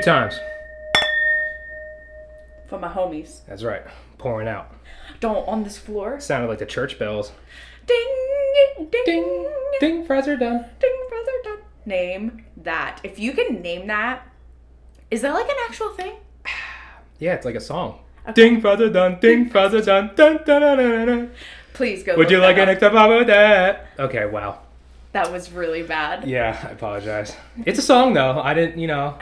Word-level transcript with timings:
Two 0.00 0.04
times. 0.04 0.40
For 2.68 2.78
my 2.78 2.88
homies. 2.88 3.40
That's 3.46 3.62
right. 3.62 3.82
Pouring 4.16 4.48
out. 4.48 4.74
Don't 5.20 5.46
on 5.46 5.62
this 5.62 5.76
floor. 5.76 6.18
Sounded 6.20 6.48
like 6.48 6.58
the 6.58 6.64
church 6.64 6.98
bells. 6.98 7.32
Ding, 7.86 8.06
ding, 8.78 8.88
Ding, 9.04 9.50
ding, 9.78 10.06
fries 10.06 10.26
are 10.26 10.38
done. 10.38 10.64
ding, 10.80 10.96
brother, 11.10 11.32
done. 11.44 11.58
Name 11.84 12.46
that. 12.56 13.00
If 13.02 13.18
you 13.18 13.32
can 13.32 13.60
name 13.60 13.88
that, 13.88 14.26
is 15.10 15.20
that 15.20 15.34
like 15.34 15.48
an 15.48 15.56
actual 15.68 15.90
thing? 15.90 16.14
Yeah, 17.18 17.34
it's 17.34 17.44
like 17.44 17.54
a 17.56 17.60
song. 17.60 17.98
Ding, 18.34 18.62
fries 18.62 18.80
are 18.80 18.88
done. 18.88 19.18
Ding, 19.20 19.50
fries 19.50 19.74
are 19.74 19.82
done. 19.82 20.12
Dun, 20.14 20.38
dun, 20.46 20.62
dun, 20.62 20.78
dun, 20.78 21.06
dun. 21.06 21.30
Please 21.74 22.02
go. 22.02 22.16
Would 22.16 22.30
you 22.30 22.38
like 22.38 22.56
an 22.56 22.70
extra 22.70 22.90
with 23.18 23.26
that? 23.26 23.88
Okay, 23.98 24.24
wow. 24.24 24.60
That 25.12 25.30
was 25.30 25.52
really 25.52 25.82
bad. 25.82 26.26
Yeah, 26.26 26.58
I 26.66 26.70
apologize. 26.70 27.36
It's 27.66 27.78
a 27.78 27.82
song 27.82 28.14
though. 28.14 28.40
I 28.40 28.54
didn't, 28.54 28.80
you 28.80 28.86
know, 28.86 29.18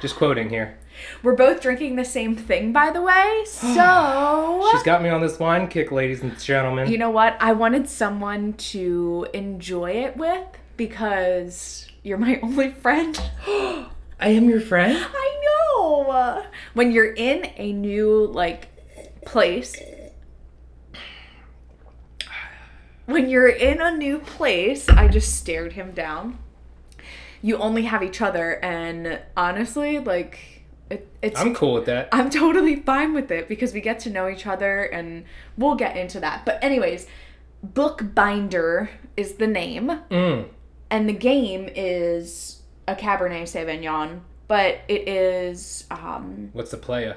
just 0.00 0.16
quoting 0.16 0.48
here. 0.48 0.78
We're 1.22 1.34
both 1.36 1.60
drinking 1.62 1.96
the 1.96 2.04
same 2.04 2.36
thing, 2.36 2.72
by 2.72 2.90
the 2.90 3.02
way. 3.02 3.44
So 3.46 4.68
She's 4.72 4.82
got 4.82 5.02
me 5.02 5.08
on 5.08 5.20
this 5.20 5.38
wine 5.38 5.68
kick, 5.68 5.90
ladies 5.92 6.22
and 6.22 6.38
gentlemen. 6.38 6.90
you 6.90 6.98
know 6.98 7.10
what? 7.10 7.36
I 7.40 7.52
wanted 7.52 7.88
someone 7.88 8.52
to 8.54 9.26
enjoy 9.32 9.90
it 9.92 10.16
with 10.16 10.46
because 10.76 11.88
you're 12.02 12.18
my 12.18 12.38
only 12.42 12.70
friend. 12.72 13.20
I 13.46 14.28
am 14.28 14.48
your 14.48 14.60
friend. 14.60 14.98
I 14.98 15.40
know. 15.44 16.44
When 16.74 16.92
you're 16.92 17.12
in 17.12 17.50
a 17.56 17.72
new 17.72 18.26
like 18.26 18.68
place, 19.24 19.74
when 23.06 23.28
you're 23.28 23.48
in 23.48 23.80
a 23.80 23.90
new 23.96 24.18
place, 24.18 24.88
I 24.88 25.08
just 25.08 25.36
stared 25.36 25.72
him 25.72 25.92
down. 25.92 26.38
You 27.42 27.56
only 27.58 27.82
have 27.84 28.02
each 28.02 28.20
other, 28.20 28.62
and 28.62 29.20
honestly, 29.36 29.98
like 29.98 30.62
it, 30.90 31.08
it's 31.22 31.40
I'm 31.40 31.54
cool 31.54 31.74
with 31.74 31.86
that. 31.86 32.08
I'm 32.12 32.28
totally 32.42 32.76
fine 32.76 33.14
with 33.14 33.30
it 33.30 33.48
because 33.48 33.72
we 33.72 33.80
get 33.80 34.00
to 34.00 34.10
know 34.10 34.28
each 34.28 34.46
other 34.46 34.82
and 34.82 35.24
we'll 35.56 35.76
get 35.76 35.96
into 35.96 36.20
that. 36.20 36.44
But 36.44 36.62
anyways, 36.62 37.06
Bookbinder 37.62 38.90
is 39.16 39.34
the 39.34 39.46
name 39.46 39.88
Mm. 40.10 40.48
and 40.90 41.08
the 41.08 41.12
game 41.14 41.68
is 41.74 42.62
a 42.86 42.94
Cabernet 42.94 43.42
Sauvignon, 43.44 44.20
but 44.48 44.80
it 44.88 45.08
is 45.08 45.84
um 45.90 46.50
What's 46.52 46.70
the 46.72 46.76
playa? 46.76 47.14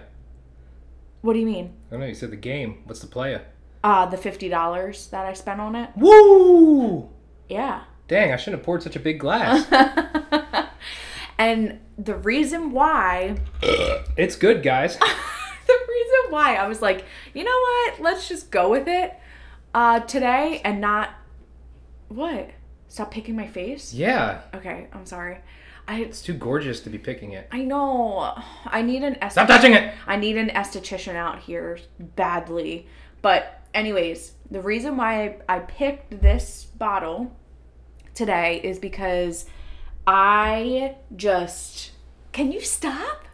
what 1.21 1.33
do 1.33 1.39
you 1.39 1.45
mean? 1.45 1.73
I 1.89 1.91
don't 1.91 1.99
know. 2.01 2.05
You 2.05 2.13
said 2.15 2.31
the 2.31 2.35
game. 2.37 2.79
What's 2.85 2.99
the 3.01 3.07
playa? 3.07 3.41
Uh 3.83 4.05
the 4.05 4.17
$50 4.17 5.09
that 5.09 5.25
I 5.25 5.33
spent 5.33 5.59
on 5.59 5.75
it. 5.75 5.89
Woo! 5.97 7.09
Yeah. 7.49 7.83
Dang, 8.07 8.31
I 8.31 8.35
shouldn't 8.35 8.59
have 8.59 8.65
poured 8.65 8.83
such 8.83 8.95
a 8.95 8.99
big 8.99 9.19
glass. 9.19 9.65
and 11.37 11.79
the 11.97 12.15
reason 12.15 12.71
why 12.71 13.37
it's 14.17 14.35
good, 14.35 14.61
guys. 14.63 14.97
the 15.67 15.79
reason 15.87 16.31
why 16.31 16.55
I 16.55 16.67
was 16.67 16.81
like, 16.81 17.05
you 17.33 17.43
know 17.43 17.59
what? 17.59 18.01
Let's 18.01 18.27
just 18.27 18.51
go 18.51 18.69
with 18.69 18.87
it 18.87 19.13
uh 19.73 20.01
today 20.01 20.61
and 20.63 20.79
not 20.79 21.09
what? 22.09 22.51
Stop 22.87 23.11
picking 23.11 23.35
my 23.35 23.47
face? 23.47 23.93
Yeah, 23.93 24.41
Okay, 24.53 24.87
I'm 24.93 25.05
sorry. 25.05 25.39
I 25.87 26.01
it's 26.01 26.21
too 26.21 26.33
gorgeous 26.33 26.79
to 26.81 26.89
be 26.89 26.97
picking 26.97 27.33
it. 27.33 27.47
I 27.51 27.63
know. 27.63 28.33
I 28.65 28.81
need 28.81 29.03
an 29.03 29.17
Stop 29.29 29.47
touching 29.47 29.73
it. 29.73 29.93
I 30.07 30.15
need 30.15 30.37
an 30.37 30.49
esthetician 30.49 31.15
out 31.15 31.39
here 31.39 31.79
badly. 31.99 32.87
But 33.21 33.61
anyways, 33.73 34.33
the 34.51 34.61
reason 34.61 34.97
why 34.97 35.39
I, 35.47 35.55
I 35.55 35.59
picked 35.59 36.21
this 36.21 36.65
bottle 36.77 37.35
today 38.13 38.59
is 38.63 38.79
because 38.79 39.45
I 40.05 40.95
just 41.15 41.91
can 42.31 42.51
you 42.51 42.61
stop? 42.61 43.25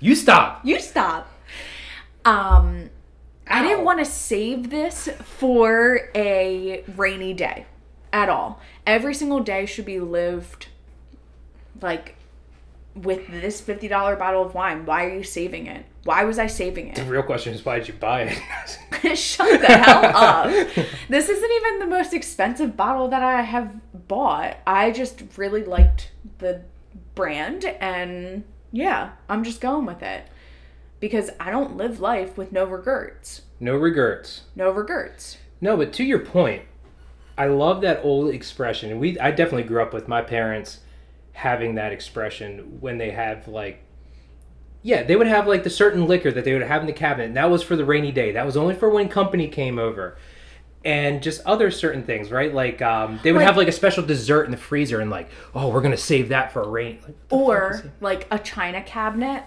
You 0.00 0.14
stop. 0.14 0.64
You 0.64 0.78
stop. 0.80 1.28
Um 2.24 2.90
I 3.46 3.62
didn't 3.62 3.84
want 3.84 3.98
to 3.98 4.04
save 4.04 4.70
this 4.70 5.08
for 5.22 6.10
a 6.14 6.84
rainy 6.96 7.32
day 7.32 7.66
at 8.12 8.28
all. 8.28 8.60
Every 8.86 9.14
single 9.14 9.40
day 9.40 9.66
should 9.66 9.86
be 9.86 10.00
lived 10.00 10.68
like 11.80 12.16
with 13.02 13.26
this 13.28 13.60
$50 13.60 14.18
bottle 14.18 14.44
of 14.44 14.54
wine. 14.54 14.84
Why 14.84 15.04
are 15.06 15.14
you 15.16 15.22
saving 15.24 15.66
it? 15.66 15.84
Why 16.04 16.24
was 16.24 16.38
I 16.38 16.46
saving 16.46 16.88
it? 16.88 16.96
The 16.96 17.04
real 17.04 17.22
question 17.22 17.52
is 17.54 17.64
why 17.64 17.78
did 17.78 17.88
you 17.88 17.94
buy 17.94 18.22
it? 18.22 19.16
Shut 19.18 19.60
the 19.60 19.66
hell 19.66 20.04
up. 20.14 20.50
This 21.08 21.28
isn't 21.28 21.50
even 21.52 21.78
the 21.80 21.86
most 21.86 22.12
expensive 22.14 22.76
bottle 22.76 23.08
that 23.08 23.22
I 23.22 23.42
have 23.42 23.74
bought. 24.08 24.56
I 24.66 24.90
just 24.90 25.22
really 25.36 25.64
liked 25.64 26.10
the 26.38 26.62
brand 27.14 27.64
and 27.64 28.44
yeah, 28.72 29.10
I'm 29.28 29.44
just 29.44 29.60
going 29.60 29.86
with 29.86 30.02
it. 30.02 30.26
Because 31.00 31.30
I 31.38 31.50
don't 31.50 31.76
live 31.76 32.00
life 32.00 32.36
with 32.36 32.50
no 32.52 32.64
regrets. 32.64 33.42
no 33.60 33.76
regrets. 33.76 34.42
No 34.56 34.70
regrets. 34.70 35.38
No, 35.60 35.76
but 35.76 35.92
to 35.94 36.04
your 36.04 36.18
point, 36.20 36.62
I 37.36 37.46
love 37.46 37.82
that 37.82 38.00
old 38.02 38.34
expression. 38.34 38.90
And 38.90 38.98
we 38.98 39.18
I 39.20 39.30
definitely 39.30 39.62
grew 39.62 39.80
up 39.82 39.92
with 39.94 40.08
my 40.08 40.22
parents 40.22 40.80
having 41.38 41.76
that 41.76 41.92
expression 41.92 42.78
when 42.80 42.98
they 42.98 43.10
have 43.12 43.46
like 43.46 43.84
yeah, 44.82 45.04
they 45.04 45.14
would 45.14 45.26
have 45.28 45.46
like 45.46 45.62
the 45.62 45.70
certain 45.70 46.06
liquor 46.06 46.32
that 46.32 46.44
they 46.44 46.52
would 46.52 46.62
have 46.62 46.80
in 46.80 46.86
the 46.86 46.92
cabinet. 46.92 47.26
And 47.26 47.36
that 47.36 47.50
was 47.50 47.62
for 47.62 47.76
the 47.76 47.84
rainy 47.84 48.10
day. 48.12 48.32
That 48.32 48.44
was 48.46 48.56
only 48.56 48.74
for 48.74 48.88
when 48.88 49.08
company 49.08 49.46
came 49.48 49.78
over. 49.78 50.16
And 50.84 51.20
just 51.22 51.40
other 51.44 51.70
certain 51.72 52.04
things, 52.04 52.30
right? 52.30 52.52
Like 52.54 52.80
um, 52.82 53.18
they 53.22 53.30
would 53.32 53.38
Like- 53.38 53.46
have 53.46 53.56
like 53.56 53.68
a 53.68 53.72
special 53.72 54.04
dessert 54.04 54.44
in 54.44 54.50
the 54.50 54.56
freezer 54.56 55.00
and 55.00 55.10
like, 55.10 55.28
oh, 55.54 55.68
we're 55.68 55.80
gonna 55.80 55.96
save 55.96 56.28
that 56.30 56.52
for 56.52 56.62
a 56.62 56.68
rain. 56.68 56.96
Like, 57.02 57.06
what 57.06 57.28
the 57.28 57.36
fuck 57.36 57.74
is 57.74 57.86
Or 57.86 57.92
like 58.00 58.26
a 58.32 58.38
china 58.38 58.82
cabinet 58.82 59.42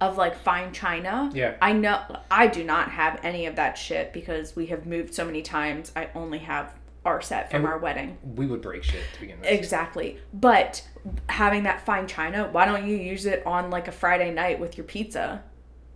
of 0.00 0.16
like 0.18 0.36
fine 0.42 0.72
china. 0.72 1.30
Yeah. 1.32 1.54
I 1.62 1.72
know 1.72 2.00
I 2.30 2.46
do 2.48 2.64
not 2.64 2.90
have 2.90 3.20
any 3.22 3.46
of 3.46 3.56
that 3.56 3.78
shit 3.78 4.12
because 4.12 4.56
we 4.56 4.66
have 4.66 4.84
moved 4.86 5.14
so 5.14 5.24
many 5.24 5.40
times. 5.42 5.90
I 5.96 6.08
only 6.14 6.38
have 6.40 6.74
our 7.04 7.20
set 7.20 7.50
from 7.50 7.58
And- 7.62 7.66
our 7.68 7.78
wedding. 7.78 8.16
we 8.36 8.46
would 8.46 8.62
break 8.62 8.82
shit 8.82 9.02
to 9.14 9.20
begin 9.20 9.38
with. 9.40 9.48
Exactly. 9.50 10.18
But 10.32 10.82
having 11.28 11.64
that 11.64 11.84
fine 11.84 12.06
china, 12.06 12.48
why 12.50 12.64
don't 12.66 12.86
you 12.86 12.96
use 12.96 13.26
it 13.26 13.42
on 13.46 13.70
like 13.70 13.88
a 13.88 13.92
Friday 13.92 14.30
night 14.30 14.58
with 14.58 14.76
your 14.78 14.84
pizza? 14.84 15.42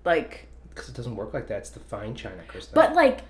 Like, 0.04 0.46
Because 0.70 0.88
it 0.88 0.94
doesn't 0.94 1.16
work 1.16 1.32
like 1.34 1.48
that. 1.48 1.58
It's 1.58 1.70
the 1.70 1.80
fine 1.80 2.14
china, 2.14 2.42
Krista. 2.46 2.74
but 2.74 2.94
like, 2.94 3.20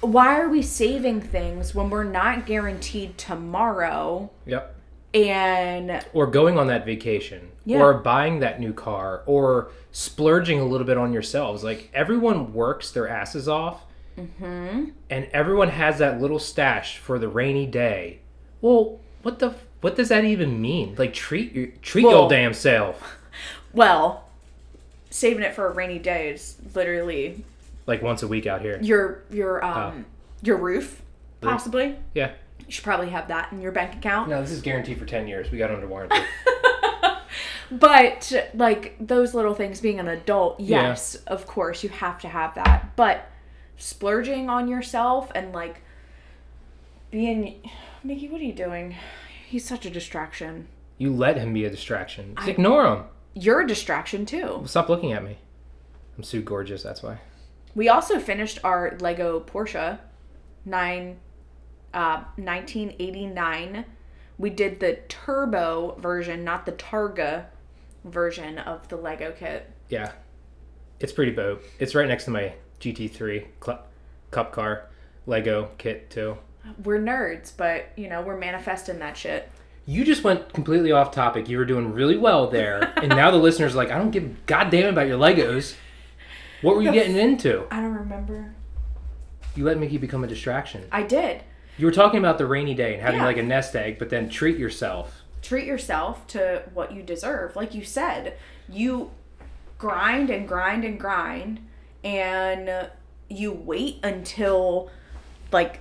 why 0.00 0.38
are 0.40 0.48
we 0.48 0.62
saving 0.62 1.20
things 1.20 1.74
when 1.74 1.90
we're 1.90 2.04
not 2.04 2.46
guaranteed 2.46 3.18
tomorrow? 3.18 4.30
yep. 4.46 4.76
And 5.12 6.04
or 6.12 6.26
going 6.26 6.58
on 6.58 6.66
that 6.68 6.84
vacation 6.84 7.50
Yeah. 7.64 7.80
or 7.82 7.94
buying 7.94 8.40
that 8.40 8.58
new 8.58 8.72
car 8.72 9.22
or 9.26 9.70
splurging 9.92 10.58
a 10.58 10.64
little 10.64 10.86
bit 10.86 10.98
on 10.98 11.12
yourselves 11.12 11.62
like 11.62 11.88
everyone 11.94 12.52
works 12.52 12.90
their 12.90 13.08
asses 13.08 13.48
off 13.48 13.84
Mm-hmm. 14.18 14.90
and 15.10 15.28
everyone 15.32 15.68
has 15.70 15.98
that 15.98 16.20
little 16.20 16.38
stash 16.38 16.98
for 16.98 17.18
the 17.18 17.26
rainy 17.28 17.66
day 17.66 18.20
well 18.60 19.00
what 19.22 19.40
the 19.40 19.54
what 19.80 19.96
does 19.96 20.08
that 20.10 20.24
even 20.24 20.60
mean 20.60 20.94
like 20.96 21.12
treat 21.12 21.52
your 21.52 21.66
treat 21.82 22.04
Well- 22.04 22.20
your 22.20 22.28
damn 22.30 22.54
self 22.54 23.16
well, 23.72 24.28
saving 25.10 25.42
it 25.42 25.54
for 25.54 25.66
a 25.66 25.72
rainy 25.72 25.98
day 25.98 26.30
is 26.30 26.56
literally 26.74 27.44
like 27.86 28.02
once 28.02 28.22
a 28.22 28.28
week 28.28 28.46
out 28.46 28.60
here 28.60 28.78
your 28.80 29.22
your 29.30 29.64
um 29.64 30.06
your 30.42 30.56
roof 30.58 31.02
possibly. 31.40 31.96
yeah 32.14 32.30
You 32.66 32.70
should 32.72 32.84
probably 32.84 33.08
have 33.10 33.26
that 33.28 33.50
in 33.52 33.60
your 33.60 33.72
bank 33.72 33.94
account. 33.94 34.28
no 34.28 34.40
this 34.40 34.52
is 34.52 34.62
guaranteed 34.62 34.98
for 34.98 35.06
10 35.06 35.26
years 35.26 35.50
we 35.50 35.58
got 35.58 35.70
under 35.72 35.86
warranty 35.88 36.16
But 37.70 38.32
like 38.54 38.94
those 39.00 39.34
little 39.34 39.54
things 39.54 39.80
being 39.80 39.98
an 39.98 40.06
adult, 40.06 40.60
Yeah. 40.60 40.82
yes, 40.82 41.16
of 41.26 41.46
course 41.46 41.82
you 41.82 41.88
have 41.88 42.20
to 42.20 42.28
have 42.28 42.54
that. 42.54 42.94
But 42.94 43.26
splurging 43.76 44.48
on 44.48 44.68
yourself 44.68 45.30
and 45.34 45.52
like 45.52 45.82
being 47.10 47.68
Mickey, 48.02 48.28
what 48.28 48.40
are 48.40 48.44
you 48.44 48.52
doing? 48.52 48.94
He's 49.46 49.64
such 49.66 49.86
a 49.86 49.90
distraction. 49.90 50.68
you 50.98 51.12
let 51.14 51.36
him 51.36 51.52
be 51.52 51.64
a 51.64 51.70
distraction 51.70 52.34
just 52.36 52.48
ignore 52.48 52.86
him 52.86 53.04
You're 53.34 53.60
a 53.62 53.66
distraction 53.66 54.26
too. 54.26 54.62
stop 54.66 54.88
looking 54.88 55.12
at 55.12 55.22
me 55.24 55.38
i'm 56.16 56.22
so 56.24 56.40
gorgeous 56.40 56.82
that's 56.82 57.02
why 57.02 57.18
We 57.74 57.88
also 57.88 58.18
finished 58.20 58.58
our 58.64 58.96
Lego 59.00 59.40
Porsche 59.40 59.98
9 60.64 61.16
uh 61.92 62.16
1989. 62.36 63.84
We 64.38 64.50
did 64.50 64.80
the 64.80 64.98
turbo 65.08 65.96
version, 66.00 66.42
not 66.44 66.66
the 66.66 66.72
Targa 66.72 67.46
version 68.04 68.58
of 68.58 68.88
the 68.88 68.96
Lego 68.96 69.32
kit. 69.38 69.70
Yeah, 69.88 70.10
it's 70.98 71.12
pretty 71.12 71.32
dope. 71.32 71.62
It's 71.78 71.94
right 71.94 72.08
next 72.08 72.24
to 72.24 72.30
my 72.32 72.54
GT3 72.80 73.46
cl- 73.64 73.82
cup 74.30 74.52
car 74.52 74.86
Lego 75.26 75.70
kit 75.78 76.10
too. 76.10 76.36
We're 76.82 76.98
nerds, 77.00 77.52
but 77.56 77.86
you 77.96 78.08
know, 78.08 78.22
we're 78.22 78.38
manifesting 78.38 78.98
that 79.00 79.16
shit. 79.16 79.50
You 79.86 80.02
just 80.04 80.24
went 80.24 80.52
completely 80.54 80.92
off 80.92 81.10
topic. 81.12 81.48
You 81.48 81.58
were 81.58 81.64
doing 81.66 81.92
really 81.92 82.16
well 82.16 82.48
there, 82.48 82.92
and 82.96 83.08
now 83.10 83.30
the 83.30 83.36
listeners 83.36 83.74
are 83.74 83.76
like, 83.78 83.90
I 83.90 83.98
don't 83.98 84.10
give 84.10 84.24
a 84.24 84.30
goddamn 84.46 84.88
about 84.94 85.06
your 85.06 85.18
Legos. 85.18 85.74
What 86.62 86.76
were 86.76 86.82
you 86.82 86.92
getting 86.92 87.16
into? 87.16 87.66
I 87.70 87.80
don't 87.82 87.92
remember. 87.94 88.54
You 89.54 89.64
let 89.64 89.78
Mickey 89.78 89.98
become 89.98 90.24
a 90.24 90.26
distraction. 90.26 90.84
I 90.90 91.02
did. 91.02 91.42
You 91.76 91.84
were 91.86 91.92
talking 91.92 92.18
about 92.18 92.38
the 92.38 92.46
rainy 92.46 92.74
day 92.74 92.94
and 92.94 93.02
having 93.02 93.20
Yeah. 93.20 93.26
like 93.26 93.36
a 93.36 93.42
nest 93.42 93.76
egg, 93.76 93.98
but 93.98 94.08
then 94.08 94.28
treat 94.30 94.56
yourself. 94.58 95.22
Treat 95.42 95.66
yourself 95.66 96.26
to 96.28 96.62
what 96.72 96.92
you 96.92 97.02
deserve. 97.02 97.54
Like 97.54 97.74
you 97.74 97.84
said, 97.84 98.38
you 98.68 99.10
grind 99.76 100.30
and 100.30 100.48
grind 100.48 100.84
and 100.84 100.98
grind 100.98 101.60
and 102.04 102.88
you 103.28 103.52
wait 103.52 103.98
until 104.04 104.90
like 105.50 105.80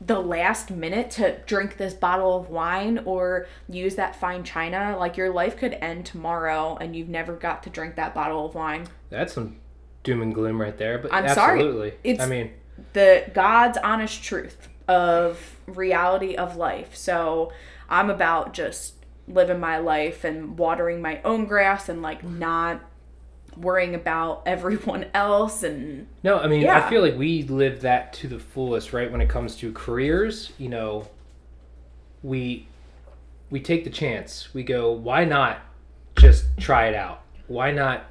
the 0.00 0.18
last 0.18 0.70
minute 0.70 1.10
to 1.12 1.38
drink 1.46 1.76
this 1.76 1.94
bottle 1.94 2.36
of 2.36 2.48
wine 2.50 3.00
or 3.04 3.46
use 3.68 3.94
that 3.94 4.16
fine 4.16 4.42
china 4.42 4.96
like 4.98 5.16
your 5.16 5.30
life 5.30 5.56
could 5.56 5.74
end 5.74 6.04
tomorrow 6.04 6.76
and 6.80 6.96
you've 6.96 7.08
never 7.08 7.34
got 7.34 7.62
to 7.62 7.70
drink 7.70 7.94
that 7.94 8.12
bottle 8.14 8.44
of 8.46 8.54
wine 8.54 8.84
That's 9.10 9.34
some 9.34 9.58
doom 10.02 10.22
and 10.22 10.34
gloom 10.34 10.60
right 10.60 10.76
there. 10.76 10.98
But 10.98 11.12
I'm 11.12 11.28
sorry. 11.28 11.60
absolutely. 11.60 11.92
It's- 12.02 12.26
I 12.26 12.28
mean, 12.28 12.50
the 12.92 13.30
God's 13.32 13.78
honest 13.78 14.22
truth 14.22 14.68
of 14.88 15.56
reality 15.66 16.34
of 16.34 16.56
life. 16.56 16.96
So 16.96 17.52
I'm 17.88 18.10
about 18.10 18.52
just 18.52 18.94
living 19.28 19.60
my 19.60 19.78
life 19.78 20.24
and 20.24 20.58
watering 20.58 21.00
my 21.00 21.20
own 21.22 21.44
grass 21.46 21.88
and 21.88 22.02
like 22.02 22.24
not 22.24 22.80
worrying 23.56 23.94
about 23.94 24.42
everyone 24.46 25.06
else 25.14 25.62
and 25.62 26.06
no, 26.22 26.38
I 26.38 26.46
mean, 26.48 26.62
Yeah. 26.62 26.84
I 26.84 26.90
feel 26.90 27.02
like 27.02 27.16
we 27.16 27.42
live 27.44 27.82
that 27.82 28.12
to 28.14 28.28
the 28.28 28.38
fullest, 28.38 28.92
right? 28.92 29.10
When 29.10 29.20
it 29.20 29.28
comes 29.28 29.56
to 29.56 29.72
careers, 29.72 30.52
you 30.58 30.68
know, 30.68 31.08
we 32.22 32.66
we 33.50 33.60
take 33.60 33.84
the 33.84 33.90
chance. 33.90 34.52
We 34.54 34.62
go, 34.62 34.90
why 34.92 35.24
not 35.24 35.58
just 36.16 36.46
try 36.58 36.86
it 36.86 36.94
out? 36.94 37.22
Why 37.48 37.70
not? 37.70 38.06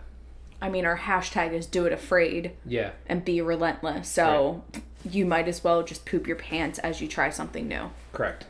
I 0.61 0.69
mean 0.69 0.85
our 0.85 0.97
hashtag 0.97 1.53
is 1.53 1.65
do 1.65 1.85
it 1.85 1.93
afraid 1.93 2.51
Yeah, 2.65 2.91
and 3.07 3.25
be 3.25 3.41
relentless. 3.41 4.07
So 4.07 4.63
you 5.03 5.25
might 5.25 5.47
as 5.47 5.63
well 5.63 5.81
just 5.81 6.05
poop 6.05 6.27
your 6.27 6.35
pants 6.35 6.77
as 6.79 7.01
you 7.01 7.07
try 7.07 7.29
something 7.31 7.67
new. 7.67 7.89
correct. 8.13 8.45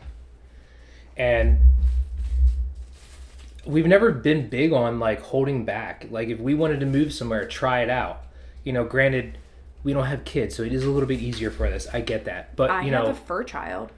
And 1.15 1.59
we've 3.65 3.85
never 3.87 4.11
been 4.11 4.49
big 4.49 4.73
on 4.73 4.99
like 4.99 5.21
holding 5.21 5.65
back. 5.65 6.07
Like 6.09 6.29
if 6.29 6.39
we 6.39 6.53
wanted 6.55 6.79
to 6.81 6.85
move 6.85 7.13
somewhere, 7.13 7.45
try 7.47 7.81
it 7.81 7.89
out. 7.89 8.23
You 8.63 8.73
know, 8.73 8.83
granted, 8.83 9.37
we 9.83 9.93
don't 9.93 10.05
have 10.05 10.23
kids, 10.23 10.55
so 10.55 10.63
it 10.63 10.73
is 10.73 10.83
a 10.83 10.89
little 10.91 11.07
bit 11.07 11.19
easier 11.19 11.49
for 11.51 11.69
this. 11.69 11.87
I 11.91 12.01
get 12.01 12.25
that, 12.25 12.55
but 12.55 12.69
I 12.69 12.83
you 12.83 12.91
have 12.93 13.05
know, 13.05 13.11
a 13.11 13.15
fur 13.15 13.43
child. 13.43 13.91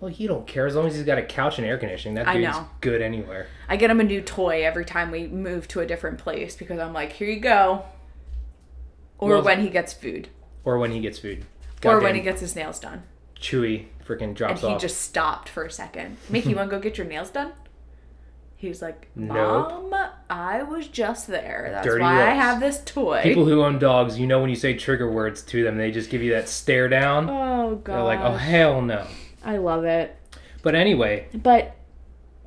well, 0.00 0.10
he 0.10 0.26
don't 0.26 0.46
care 0.46 0.66
as 0.66 0.74
long 0.74 0.86
as 0.86 0.94
he's 0.94 1.04
got 1.04 1.16
a 1.18 1.22
couch 1.22 1.56
and 1.58 1.66
air 1.66 1.78
conditioning. 1.78 2.14
That 2.16 2.32
dude's 2.32 2.58
good 2.82 3.00
anywhere. 3.00 3.46
I 3.68 3.76
get 3.76 3.90
him 3.90 4.00
a 4.00 4.04
new 4.04 4.20
toy 4.20 4.62
every 4.64 4.84
time 4.84 5.10
we 5.10 5.26
move 5.26 5.66
to 5.68 5.80
a 5.80 5.86
different 5.86 6.18
place 6.18 6.54
because 6.56 6.78
I'm 6.78 6.92
like, 6.92 7.12
here 7.12 7.28
you 7.28 7.40
go. 7.40 7.84
Or 9.18 9.28
Well, 9.30 9.42
when 9.42 9.60
he 9.62 9.70
gets 9.70 9.92
food. 9.92 10.28
Or 10.64 10.78
when 10.78 10.90
he 10.90 11.00
gets 11.00 11.18
food. 11.18 11.44
or 11.84 12.00
when 12.00 12.14
he 12.14 12.20
gets 12.20 12.40
his 12.40 12.54
nails 12.56 12.78
done. 12.80 13.02
Chewy 13.40 13.86
freaking 14.06 14.34
drops 14.34 14.60
And 14.62 14.70
he 14.70 14.74
off. 14.76 14.80
just 14.80 15.00
stopped 15.00 15.48
for 15.48 15.64
a 15.64 15.70
second. 15.70 16.16
Mickey, 16.28 16.50
you 16.50 16.56
want 16.56 16.70
to 16.70 16.76
go 16.76 16.82
get 16.82 16.98
your 16.98 17.06
nails 17.06 17.30
done? 17.30 17.52
He 18.64 18.70
was 18.70 18.80
like, 18.80 19.08
Nope. 19.14 19.90
Mom, 19.90 19.94
I 20.30 20.62
was 20.62 20.88
just 20.88 21.26
there. 21.26 21.68
That's 21.70 21.86
Dirty 21.86 22.00
why 22.00 22.30
I 22.30 22.34
have 22.34 22.60
this 22.60 22.80
toy. 22.86 23.20
People 23.22 23.44
who 23.44 23.62
own 23.62 23.78
dogs, 23.78 24.18
you 24.18 24.26
know 24.26 24.40
when 24.40 24.48
you 24.48 24.56
say 24.56 24.72
trigger 24.72 25.10
words 25.10 25.42
to 25.42 25.62
them, 25.62 25.76
they 25.76 25.90
just 25.90 26.08
give 26.08 26.22
you 26.22 26.32
that 26.32 26.48
stare 26.48 26.88
down. 26.88 27.28
oh, 27.28 27.76
God. 27.84 27.94
They're 27.94 28.02
like, 28.04 28.20
oh 28.20 28.38
hell 28.38 28.80
no. 28.80 29.06
I 29.44 29.58
love 29.58 29.84
it. 29.84 30.16
But 30.62 30.74
anyway, 30.74 31.28
But 31.34 31.76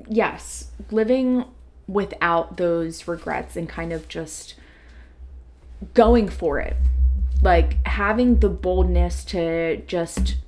yes, 0.08 0.72
living 0.90 1.44
without 1.86 2.56
those 2.56 3.06
regrets 3.06 3.54
and 3.54 3.68
kind 3.68 3.92
of 3.92 4.08
just 4.08 4.56
going 5.94 6.28
for 6.28 6.58
it. 6.58 6.76
Like 7.42 7.86
having 7.86 8.40
the 8.40 8.48
boldness 8.48 9.24
to 9.26 9.82
just 9.86 10.38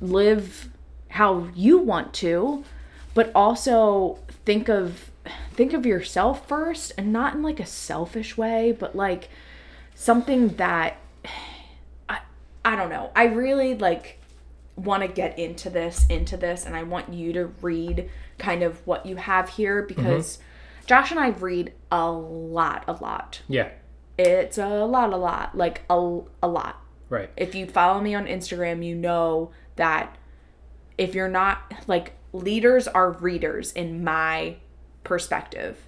live 0.00 0.70
how 1.10 1.48
you 1.54 1.76
want 1.76 2.14
to, 2.14 2.64
but 3.12 3.30
also 3.34 4.20
think 4.46 4.70
of 4.70 5.07
think 5.52 5.72
of 5.72 5.86
yourself 5.86 6.46
first 6.48 6.92
and 6.96 7.12
not 7.12 7.34
in 7.34 7.42
like 7.42 7.60
a 7.60 7.66
selfish 7.66 8.36
way, 8.36 8.72
but 8.72 8.94
like 8.96 9.28
something 9.94 10.48
that 10.56 10.96
I 12.08 12.20
I 12.64 12.76
don't 12.76 12.90
know. 12.90 13.10
I 13.14 13.24
really 13.24 13.74
like 13.74 14.20
want 14.76 15.02
to 15.02 15.08
get 15.08 15.38
into 15.38 15.70
this 15.70 16.06
into 16.08 16.36
this 16.36 16.64
and 16.64 16.76
I 16.76 16.84
want 16.84 17.12
you 17.12 17.32
to 17.32 17.46
read 17.62 18.08
kind 18.38 18.62
of 18.62 18.86
what 18.86 19.06
you 19.06 19.16
have 19.16 19.48
here 19.50 19.82
mm-hmm. 19.82 19.88
because 19.88 20.38
Josh 20.86 21.10
and 21.10 21.20
I 21.20 21.30
read 21.30 21.72
a 21.90 22.10
lot 22.10 22.84
a 22.86 22.92
lot. 22.92 23.42
yeah, 23.48 23.70
It's 24.16 24.56
a 24.56 24.84
lot 24.84 25.12
a 25.12 25.16
lot, 25.16 25.56
like 25.56 25.82
a, 25.90 26.20
a 26.42 26.48
lot. 26.48 26.80
right. 27.08 27.30
If 27.36 27.54
you 27.54 27.66
follow 27.66 28.00
me 28.00 28.14
on 28.14 28.26
Instagram, 28.26 28.84
you 28.84 28.94
know 28.94 29.50
that 29.76 30.16
if 30.96 31.14
you're 31.14 31.28
not 31.28 31.84
like 31.86 32.12
leaders 32.32 32.88
are 32.88 33.12
readers 33.12 33.72
in 33.72 34.04
my 34.04 34.56
perspective. 35.04 35.78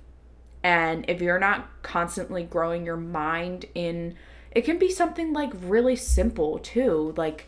And 0.62 1.04
if 1.08 1.20
you're 1.20 1.38
not 1.38 1.68
constantly 1.82 2.42
growing 2.42 2.84
your 2.84 2.96
mind 2.96 3.66
in 3.74 4.16
it 4.52 4.64
can 4.64 4.78
be 4.78 4.90
something 4.90 5.32
like 5.32 5.52
really 5.62 5.96
simple 5.96 6.58
too. 6.58 7.14
Like 7.16 7.46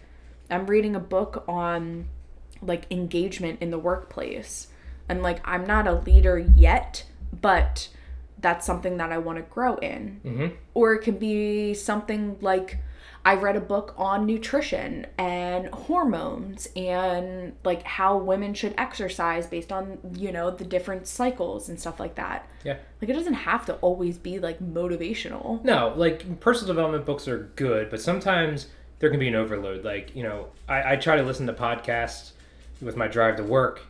I'm 0.50 0.66
reading 0.66 0.94
a 0.94 1.00
book 1.00 1.44
on 1.48 2.08
like 2.60 2.86
engagement 2.90 3.60
in 3.60 3.70
the 3.70 3.78
workplace. 3.78 4.68
And 5.08 5.22
like 5.22 5.40
I'm 5.44 5.66
not 5.66 5.86
a 5.86 5.94
leader 5.94 6.38
yet, 6.38 7.04
but 7.38 7.88
that's 8.38 8.66
something 8.66 8.96
that 8.96 9.12
I 9.12 9.18
want 9.18 9.38
to 9.38 9.42
grow 9.42 9.76
in 9.76 10.20
hmm 10.22 10.46
or 10.74 10.94
it 10.94 11.02
can 11.02 11.16
be 11.16 11.74
something 11.74 12.36
like 12.40 12.78
I 13.24 13.34
read 13.34 13.56
a 13.56 13.60
book 13.60 13.94
on 13.96 14.26
nutrition 14.26 15.06
and 15.16 15.68
hormones 15.68 16.68
and 16.74 17.54
like 17.64 17.82
how 17.84 18.18
women 18.18 18.54
should 18.54 18.74
exercise 18.78 19.46
based 19.46 19.70
on, 19.70 19.98
you 20.16 20.32
know, 20.32 20.50
the 20.50 20.64
different 20.64 21.06
cycles 21.06 21.68
and 21.68 21.78
stuff 21.78 22.00
like 22.00 22.16
that. 22.16 22.48
Yeah. 22.64 22.78
Like 23.00 23.10
it 23.10 23.14
doesn't 23.14 23.34
have 23.34 23.64
to 23.66 23.74
always 23.76 24.18
be 24.18 24.38
like 24.38 24.58
motivational. 24.60 25.62
No, 25.64 25.94
like 25.96 26.40
personal 26.40 26.74
development 26.74 27.06
books 27.06 27.28
are 27.28 27.50
good, 27.56 27.90
but 27.90 28.00
sometimes 28.00 28.68
there 28.98 29.10
can 29.10 29.20
be 29.20 29.28
an 29.28 29.34
overload. 29.34 29.84
Like, 29.84 30.14
you 30.16 30.22
know, 30.22 30.48
I, 30.68 30.92
I 30.92 30.96
try 30.96 31.16
to 31.16 31.22
listen 31.22 31.46
to 31.46 31.52
podcasts 31.52 32.32
with 32.80 32.96
my 32.96 33.08
drive 33.08 33.36
to 33.36 33.44
work. 33.44 33.82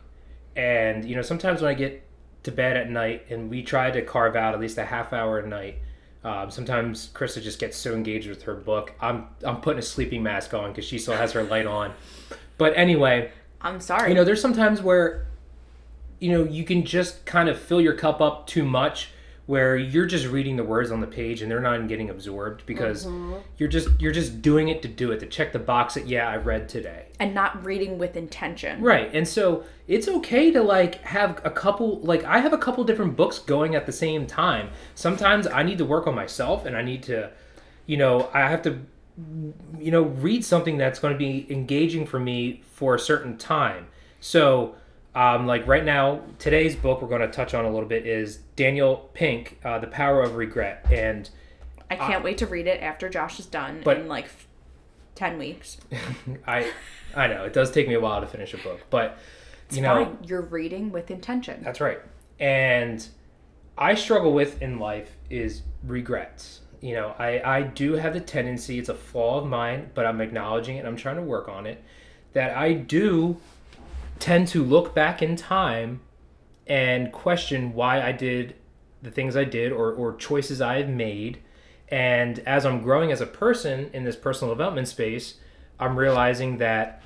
And, 0.55 1.05
you 1.05 1.15
know, 1.15 1.21
sometimes 1.21 1.61
when 1.61 1.71
I 1.71 1.73
get 1.73 2.03
to 2.43 2.51
bed 2.51 2.77
at 2.77 2.89
night 2.89 3.25
and 3.29 3.49
we 3.49 3.63
try 3.63 3.89
to 3.89 4.01
carve 4.01 4.35
out 4.35 4.53
at 4.53 4.59
least 4.59 4.77
a 4.77 4.85
half 4.85 5.13
hour 5.13 5.39
a 5.39 5.47
night, 5.47 5.79
um, 6.23 6.49
sometimes 6.49 7.09
Krista 7.13 7.41
just 7.41 7.59
gets 7.59 7.77
so 7.77 7.93
engaged 7.93 8.29
with 8.29 8.43
her 8.43 8.55
book. 8.55 8.93
I'm, 9.01 9.27
I'm 9.43 9.61
putting 9.61 9.79
a 9.79 9.83
sleeping 9.83 10.23
mask 10.23 10.53
on 10.53 10.71
because 10.71 10.85
she 10.85 10.97
still 10.97 11.15
has 11.15 11.33
her 11.33 11.43
light 11.43 11.65
on. 11.65 11.93
But 12.57 12.77
anyway, 12.77 13.31
I'm 13.61 13.79
sorry. 13.79 14.09
you 14.09 14.15
know, 14.15 14.23
there's 14.23 14.41
sometimes 14.41 14.81
where, 14.81 15.27
you 16.19 16.31
know, 16.31 16.43
you 16.43 16.63
can 16.63 16.85
just 16.85 17.25
kind 17.25 17.49
of 17.49 17.59
fill 17.59 17.81
your 17.81 17.93
cup 17.93 18.21
up 18.21 18.47
too 18.47 18.63
much 18.63 19.09
where 19.45 19.75
you're 19.75 20.05
just 20.05 20.27
reading 20.27 20.55
the 20.55 20.63
words 20.63 20.89
on 20.89 21.01
the 21.01 21.07
page 21.07 21.41
and 21.41 21.51
they're 21.51 21.59
not 21.59 21.75
even 21.75 21.87
getting 21.87 22.09
absorbed 22.09 22.65
because 22.65 23.05
mm-hmm. 23.05 23.35
you're 23.57 23.69
just 23.69 23.89
you're 23.99 24.11
just 24.11 24.41
doing 24.41 24.69
it 24.69 24.81
to 24.81 24.87
do 24.87 25.11
it 25.11 25.19
to 25.19 25.25
check 25.25 25.51
the 25.51 25.59
box 25.59 25.95
that 25.95 26.07
yeah 26.07 26.29
I 26.29 26.37
read 26.37 26.69
today. 26.69 27.07
and 27.19 27.33
not 27.33 27.63
reading 27.65 27.97
with 27.97 28.15
intention. 28.15 28.81
Right. 28.81 29.09
And 29.13 29.27
so 29.27 29.63
it's 29.87 30.07
okay 30.07 30.51
to 30.51 30.61
like 30.61 31.01
have 31.03 31.41
a 31.43 31.51
couple 31.51 31.99
like 32.01 32.23
I 32.23 32.39
have 32.39 32.53
a 32.53 32.57
couple 32.57 32.83
different 32.83 33.15
books 33.15 33.39
going 33.39 33.75
at 33.75 33.85
the 33.85 33.91
same 33.91 34.25
time. 34.25 34.69
Sometimes 34.95 35.47
I 35.47 35.63
need 35.63 35.77
to 35.79 35.85
work 35.85 36.07
on 36.07 36.15
myself 36.15 36.65
and 36.65 36.75
I 36.75 36.81
need 36.81 37.03
to 37.03 37.31
you 37.85 37.97
know, 37.97 38.29
I 38.33 38.49
have 38.49 38.61
to 38.63 38.79
you 39.79 39.91
know, 39.91 40.03
read 40.03 40.43
something 40.43 40.77
that's 40.77 40.99
going 40.99 41.13
to 41.13 41.17
be 41.17 41.45
engaging 41.51 42.05
for 42.05 42.19
me 42.19 42.63
for 42.71 42.95
a 42.95 42.99
certain 42.99 43.37
time. 43.37 43.87
So, 44.19 44.75
um, 45.15 45.45
like 45.45 45.67
right 45.67 45.85
now, 45.85 46.21
today's 46.39 46.75
book 46.75 47.01
we're 47.01 47.07
going 47.07 47.21
to 47.21 47.27
touch 47.27 47.53
on 47.53 47.65
a 47.65 47.69
little 47.71 47.87
bit 47.87 48.07
is 48.07 48.37
Daniel 48.55 49.09
Pink, 49.13 49.59
uh, 49.63 49.79
The 49.79 49.87
Power 49.87 50.21
of 50.21 50.35
Regret. 50.35 50.85
And 50.91 51.29
I 51.89 51.95
can't 51.95 52.23
wait 52.23 52.39
to 52.39 52.47
read 52.47 52.65
it 52.67 52.81
after 52.81 53.09
Josh 53.09 53.39
is 53.39 53.45
done 53.45 53.81
But- 53.83 53.97
in 53.97 54.07
like 54.07 54.27
10 55.15 55.37
weeks. 55.37 55.77
I, 56.47 56.71
I 57.15 57.27
know 57.27 57.43
it 57.45 57.53
does 57.53 57.69
take 57.71 57.87
me 57.87 57.93
a 57.93 57.99
while 57.99 58.21
to 58.21 58.27
finish 58.27 58.53
a 58.55 58.57
book, 58.57 58.81
but 58.89 59.19
It's 59.67 59.75
you 59.75 59.83
know, 59.83 60.05
fine. 60.05 60.17
You're 60.25 60.41
reading 60.41 60.91
with 60.91 61.11
intention. 61.11 61.63
That's 61.63 61.79
right. 61.79 61.99
And 62.39 63.07
I 63.77 63.93
struggle 63.93 64.33
with 64.33 64.61
in 64.61 64.79
life 64.79 65.15
is 65.29 65.61
regrets. 65.83 66.61
You 66.81 66.95
know, 66.95 67.15
I, 67.19 67.39
I 67.59 67.61
do 67.61 67.93
have 67.93 68.13
the 68.13 68.19
tendency, 68.19 68.79
it's 68.79 68.89
a 68.89 68.95
flaw 68.95 69.39
of 69.39 69.45
mine, 69.47 69.91
but 69.93 70.05
I'm 70.07 70.19
acknowledging 70.19 70.77
it 70.77 70.79
and 70.79 70.87
I'm 70.87 70.97
trying 70.97 71.15
to 71.17 71.21
work 71.21 71.47
on 71.47 71.67
it, 71.67 71.81
that 72.33 72.57
I 72.57 72.73
do 72.73 73.37
tend 74.23 74.47
to 74.47 74.63
look 74.63 74.95
back 74.95 75.21
in 75.21 75.35
time 75.35 75.99
and 76.65 77.11
question 77.11 77.73
why 77.73 78.01
I 78.01 78.13
did 78.13 78.55
the 79.01 79.11
things 79.11 79.35
I 79.35 79.43
did 79.43 79.73
or, 79.73 79.91
or 79.91 80.15
choices 80.15 80.61
I 80.61 80.77
have 80.77 80.87
made. 80.87 81.39
And 81.89 82.39
as 82.39 82.65
I'm 82.65 82.81
growing 82.81 83.11
as 83.11 83.19
a 83.19 83.25
person 83.25 83.89
in 83.91 84.05
this 84.05 84.15
personal 84.15 84.53
development 84.53 84.87
space, 84.87 85.35
I'm 85.77 85.99
realizing 85.99 86.57
that 86.59 87.03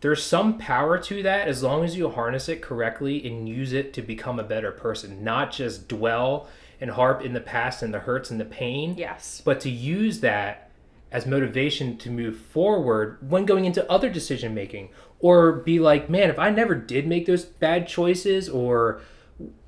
there's 0.00 0.20
some 0.20 0.58
power 0.58 0.98
to 0.98 1.22
that 1.22 1.46
as 1.46 1.62
long 1.62 1.84
as 1.84 1.96
you 1.96 2.10
harness 2.10 2.48
it 2.48 2.60
correctly 2.60 3.24
and 3.24 3.48
use 3.48 3.72
it 3.72 3.92
to 3.92 4.02
become 4.02 4.40
a 4.40 4.44
better 4.44 4.72
person, 4.72 5.22
not 5.22 5.52
just 5.52 5.86
dwell 5.86 6.48
and 6.80 6.90
harp 6.90 7.24
in 7.24 7.34
the 7.34 7.40
past 7.40 7.84
and 7.84 7.94
the 7.94 8.00
hurts 8.00 8.32
and 8.32 8.40
the 8.40 8.44
pain, 8.44 8.96
Yes. 8.98 9.40
but 9.44 9.60
to 9.60 9.70
use 9.70 10.18
that 10.20 10.68
as 11.12 11.24
motivation 11.24 11.96
to 11.98 12.10
move 12.10 12.36
forward 12.36 13.18
when 13.20 13.46
going 13.46 13.64
into 13.64 13.88
other 13.90 14.10
decision 14.10 14.54
making 14.54 14.90
or 15.20 15.52
be 15.52 15.80
like, 15.80 16.08
man, 16.08 16.30
if 16.30 16.38
I 16.38 16.50
never 16.50 16.74
did 16.74 17.06
make 17.06 17.26
those 17.26 17.44
bad 17.44 17.88
choices 17.88 18.48
or 18.48 19.00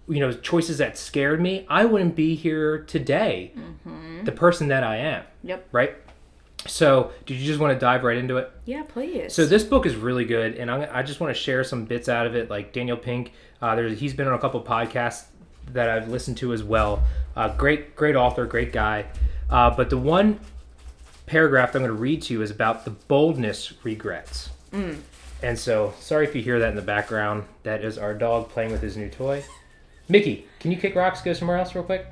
you 0.08 0.18
know 0.18 0.32
choices 0.32 0.78
that 0.78 0.98
scared 0.98 1.40
me, 1.40 1.66
I 1.68 1.84
wouldn't 1.84 2.16
be 2.16 2.34
here 2.34 2.84
today, 2.84 3.52
the 4.24 4.32
person 4.32 4.68
that 4.68 4.84
I 4.84 4.96
am. 4.96 5.24
Yep. 5.42 5.68
Right. 5.72 5.96
So, 6.66 7.12
did 7.24 7.38
you 7.38 7.46
just 7.46 7.58
want 7.58 7.72
to 7.72 7.78
dive 7.78 8.04
right 8.04 8.18
into 8.18 8.36
it? 8.36 8.50
Yeah, 8.66 8.82
please. 8.82 9.32
So 9.32 9.46
this 9.46 9.64
book 9.64 9.86
is 9.86 9.96
really 9.96 10.26
good, 10.26 10.56
and 10.56 10.70
I'm, 10.70 10.86
I 10.92 11.02
just 11.02 11.18
want 11.18 11.34
to 11.34 11.40
share 11.40 11.64
some 11.64 11.86
bits 11.86 12.06
out 12.08 12.26
of 12.26 12.34
it. 12.34 12.50
Like 12.50 12.74
Daniel 12.74 12.98
Pink, 12.98 13.32
uh, 13.62 13.74
there's 13.74 13.98
he's 13.98 14.12
been 14.12 14.28
on 14.28 14.34
a 14.34 14.38
couple 14.38 14.62
podcasts 14.62 15.24
that 15.72 15.88
I've 15.88 16.08
listened 16.08 16.36
to 16.38 16.52
as 16.52 16.62
well. 16.62 17.02
Uh, 17.34 17.48
great, 17.56 17.96
great 17.96 18.16
author, 18.16 18.44
great 18.44 18.72
guy. 18.72 19.06
Uh, 19.48 19.70
but 19.70 19.88
the 19.90 19.98
one 19.98 20.38
paragraph 21.26 21.74
I'm 21.74 21.82
going 21.82 21.94
to 21.94 21.94
read 21.94 22.22
to 22.22 22.34
you 22.34 22.42
is 22.42 22.50
about 22.50 22.84
the 22.84 22.90
boldness 22.90 23.72
regrets. 23.84 24.50
And 25.42 25.58
so, 25.58 25.94
sorry 26.00 26.26
if 26.26 26.34
you 26.34 26.42
hear 26.42 26.58
that 26.58 26.70
in 26.70 26.76
the 26.76 26.82
background. 26.82 27.44
That 27.62 27.84
is 27.84 27.98
our 27.98 28.14
dog 28.14 28.48
playing 28.50 28.72
with 28.72 28.82
his 28.82 28.96
new 28.96 29.08
toy. 29.08 29.44
Mickey, 30.08 30.46
can 30.58 30.70
you 30.70 30.76
kick 30.76 30.94
rocks? 30.94 31.22
Go 31.22 31.32
somewhere 31.32 31.56
else 31.56 31.74
real 31.74 31.84
quick. 31.84 32.06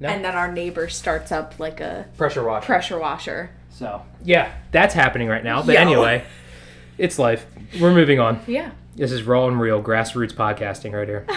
No 0.00 0.08
and 0.08 0.24
then 0.24 0.36
our 0.36 0.50
neighbor 0.50 0.88
starts 0.88 1.32
up 1.32 1.58
like 1.58 1.80
a 1.80 2.06
pressure 2.16 2.44
washer. 2.44 2.66
pressure 2.66 2.98
washer. 2.98 3.50
So 3.70 4.02
yeah, 4.24 4.54
that's 4.70 4.94
happening 4.94 5.28
right 5.28 5.42
now. 5.42 5.62
But 5.62 5.74
Yo. 5.74 5.80
anyway, 5.80 6.24
it's 6.98 7.18
life. 7.18 7.46
We're 7.80 7.92
moving 7.92 8.20
on. 8.20 8.40
Yeah. 8.46 8.70
This 8.94 9.10
is 9.10 9.24
raw 9.24 9.48
and 9.48 9.60
real 9.60 9.82
grassroots 9.82 10.32
podcasting 10.32 10.92
right 10.92 11.08
here. 11.08 11.26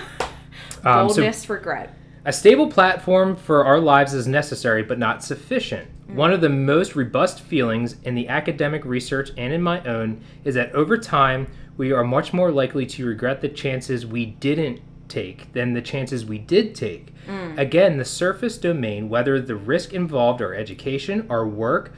Um, 0.84 1.10
so 1.10 1.18
Boldness, 1.18 1.48
regret. 1.48 1.94
A 2.24 2.34
stable 2.34 2.68
platform 2.68 3.36
for 3.36 3.66
our 3.66 3.80
lives 3.80 4.14
is 4.14 4.28
necessary, 4.28 4.84
but 4.84 5.00
not 5.00 5.24
sufficient. 5.24 5.90
Mm. 6.08 6.16
One 6.16 6.34
of 6.34 6.42
the 6.42 6.50
most 6.50 6.96
robust 6.96 7.42
feelings 7.42 7.96
in 8.04 8.16
the 8.16 8.28
academic 8.28 8.86
research 8.86 9.32
and 9.38 9.52
in 9.52 9.62
my 9.62 9.84
own 9.84 10.22
is 10.44 10.56
that 10.56 10.74
over 10.74 10.98
time 10.98 11.48
we 11.78 11.92
are 11.92 12.04
much 12.04 12.32
more 12.32 12.52
likely 12.52 12.86
to 12.86 13.06
regret 13.06 13.42
the 13.42 13.50
chances 13.50 14.06
we 14.06 14.26
didn't 14.26 14.82
take 15.08 15.52
than 15.54 15.74
the 15.74 15.82
chances 15.82 16.26
we 16.26 16.38
did 16.38 16.76
take. 16.76 17.14
Mm. 17.28 17.58
Again, 17.58 17.98
the 17.98 18.06
surface 18.06 18.58
domain, 18.58 19.10
whether 19.10 19.42
the 19.42 19.56
risk 19.56 19.94
involved 19.94 20.42
our 20.42 20.54
education, 20.54 21.26
our 21.30 21.48
work, 21.48 21.94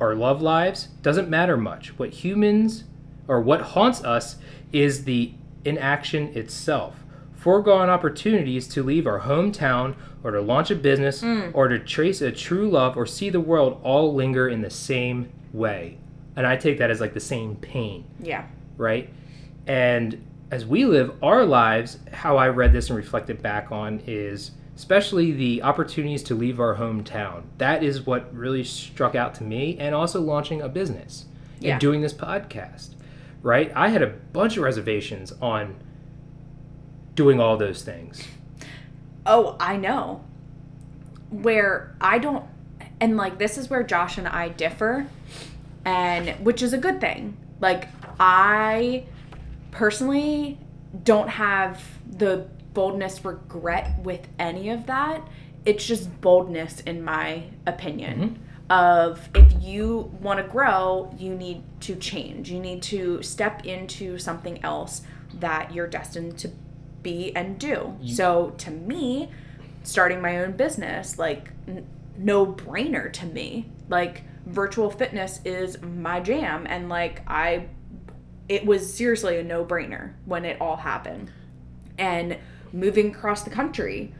our 0.00 0.14
love 0.14 0.40
lives, 0.40 0.86
doesn't 1.02 1.28
matter 1.28 1.56
much. 1.56 1.98
What 1.98 2.10
humans 2.10 2.84
or 3.26 3.40
what 3.40 3.60
haunts 3.60 4.02
us 4.02 4.36
is 4.72 5.04
the 5.04 5.32
inaction 5.64 6.28
itself. 6.36 7.04
Foregone 7.38 7.88
opportunities 7.88 8.66
to 8.68 8.82
leave 8.82 9.06
our 9.06 9.20
hometown 9.20 9.94
or 10.24 10.32
to 10.32 10.40
launch 10.40 10.72
a 10.72 10.74
business 10.74 11.22
mm. 11.22 11.50
or 11.54 11.68
to 11.68 11.78
trace 11.78 12.20
a 12.20 12.32
true 12.32 12.68
love 12.68 12.96
or 12.96 13.06
see 13.06 13.30
the 13.30 13.40
world 13.40 13.80
all 13.84 14.12
linger 14.12 14.48
in 14.48 14.60
the 14.60 14.70
same 14.70 15.28
way. 15.52 15.98
And 16.34 16.44
I 16.46 16.56
take 16.56 16.78
that 16.78 16.90
as 16.90 17.00
like 17.00 17.14
the 17.14 17.20
same 17.20 17.54
pain 17.56 18.04
Yeah. 18.20 18.44
right? 18.76 19.08
And 19.68 20.20
as 20.50 20.66
we 20.66 20.84
live 20.84 21.12
our 21.22 21.44
lives, 21.44 21.98
how 22.12 22.36
I 22.38 22.48
read 22.48 22.72
this 22.72 22.88
and 22.90 22.96
reflected 22.96 23.40
back 23.40 23.70
on 23.70 24.02
is 24.06 24.50
especially 24.74 25.30
the 25.32 25.62
opportunities 25.62 26.22
to 26.24 26.34
leave 26.34 26.58
our 26.58 26.74
hometown. 26.76 27.42
That 27.58 27.82
is 27.84 28.04
what 28.06 28.34
really 28.34 28.64
struck 28.64 29.14
out 29.14 29.34
to 29.36 29.44
me, 29.44 29.76
and 29.78 29.94
also 29.94 30.20
launching 30.20 30.60
a 30.60 30.68
business 30.68 31.26
Yeah. 31.60 31.72
and 31.72 31.80
doing 31.80 32.00
this 32.00 32.14
podcast, 32.14 32.90
right? 33.42 33.72
I 33.76 33.88
had 33.88 34.02
a 34.02 34.06
bunch 34.32 34.56
of 34.56 34.62
reservations 34.64 35.32
on 35.42 35.76
doing 37.18 37.40
all 37.40 37.56
those 37.56 37.82
things. 37.82 38.22
Oh, 39.26 39.56
I 39.58 39.76
know. 39.76 40.22
Where 41.30 41.96
I 42.00 42.18
don't, 42.18 42.44
and 43.00 43.16
like 43.16 43.38
this 43.38 43.58
is 43.58 43.68
where 43.68 43.82
Josh 43.82 44.18
and 44.18 44.28
I 44.28 44.50
differ, 44.50 45.08
and 45.84 46.28
which 46.44 46.62
is 46.62 46.72
a 46.72 46.78
good 46.78 47.00
thing. 47.00 47.36
Like, 47.60 47.88
I 48.20 49.06
personally 49.72 50.58
don't 51.02 51.28
have 51.28 51.82
the 52.08 52.46
boldness 52.72 53.24
regret 53.24 53.98
with 53.98 54.28
any 54.38 54.70
of 54.70 54.86
that. 54.86 55.26
It's 55.66 55.84
just 55.84 56.20
boldness, 56.20 56.80
in 56.82 57.02
my 57.02 57.42
opinion. 57.66 58.20
Mm-hmm. 58.20 58.42
Of 58.70 59.28
if 59.34 59.62
you 59.62 60.12
want 60.20 60.38
to 60.38 60.46
grow, 60.46 61.12
you 61.18 61.34
need 61.34 61.62
to 61.80 61.96
change. 61.96 62.50
You 62.50 62.60
need 62.60 62.82
to 62.82 63.22
step 63.22 63.66
into 63.66 64.18
something 64.18 64.62
else 64.62 65.02
that 65.40 65.74
you're 65.74 65.86
destined 65.88 66.38
to 66.38 66.50
be 67.08 67.32
and 67.36 67.58
do. 67.58 67.96
so 68.06 68.50
to 68.58 68.70
me, 68.70 69.30
starting 69.82 70.20
my 70.20 70.40
own 70.42 70.52
business, 70.52 71.18
like 71.18 71.50
n- 71.66 71.86
no 72.16 72.46
brainer 72.46 73.12
to 73.12 73.26
me. 73.26 73.66
Like 73.88 74.22
virtual 74.46 74.90
fitness 74.90 75.40
is 75.44 75.80
my 75.82 76.20
jam 76.20 76.66
and 76.68 76.88
like 76.88 77.22
I 77.26 77.68
it 78.48 78.64
was 78.64 78.92
seriously 78.92 79.38
a 79.38 79.42
no 79.44 79.64
brainer 79.64 80.14
when 80.24 80.44
it 80.44 80.60
all 80.60 80.76
happened. 80.76 81.30
And 81.98 82.38
moving 82.72 83.10
across 83.14 83.42
the 83.42 83.50
country, 83.50 84.14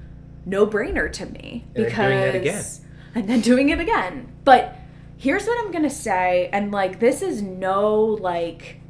no 0.44 0.66
brainer 0.66 1.10
to 1.12 1.26
me 1.26 1.64
because 1.74 1.94
doing 1.94 2.18
it 2.18 2.34
again. 2.34 2.64
and 3.14 3.28
then 3.28 3.40
doing 3.40 3.68
it 3.70 3.80
again. 3.80 4.32
But 4.44 4.76
here's 5.16 5.46
what 5.46 5.58
I'm 5.64 5.70
gonna 5.72 5.90
say, 5.90 6.48
and 6.52 6.70
like 6.72 6.98
this 7.00 7.22
is 7.22 7.42
no 7.42 8.04
like 8.04 8.80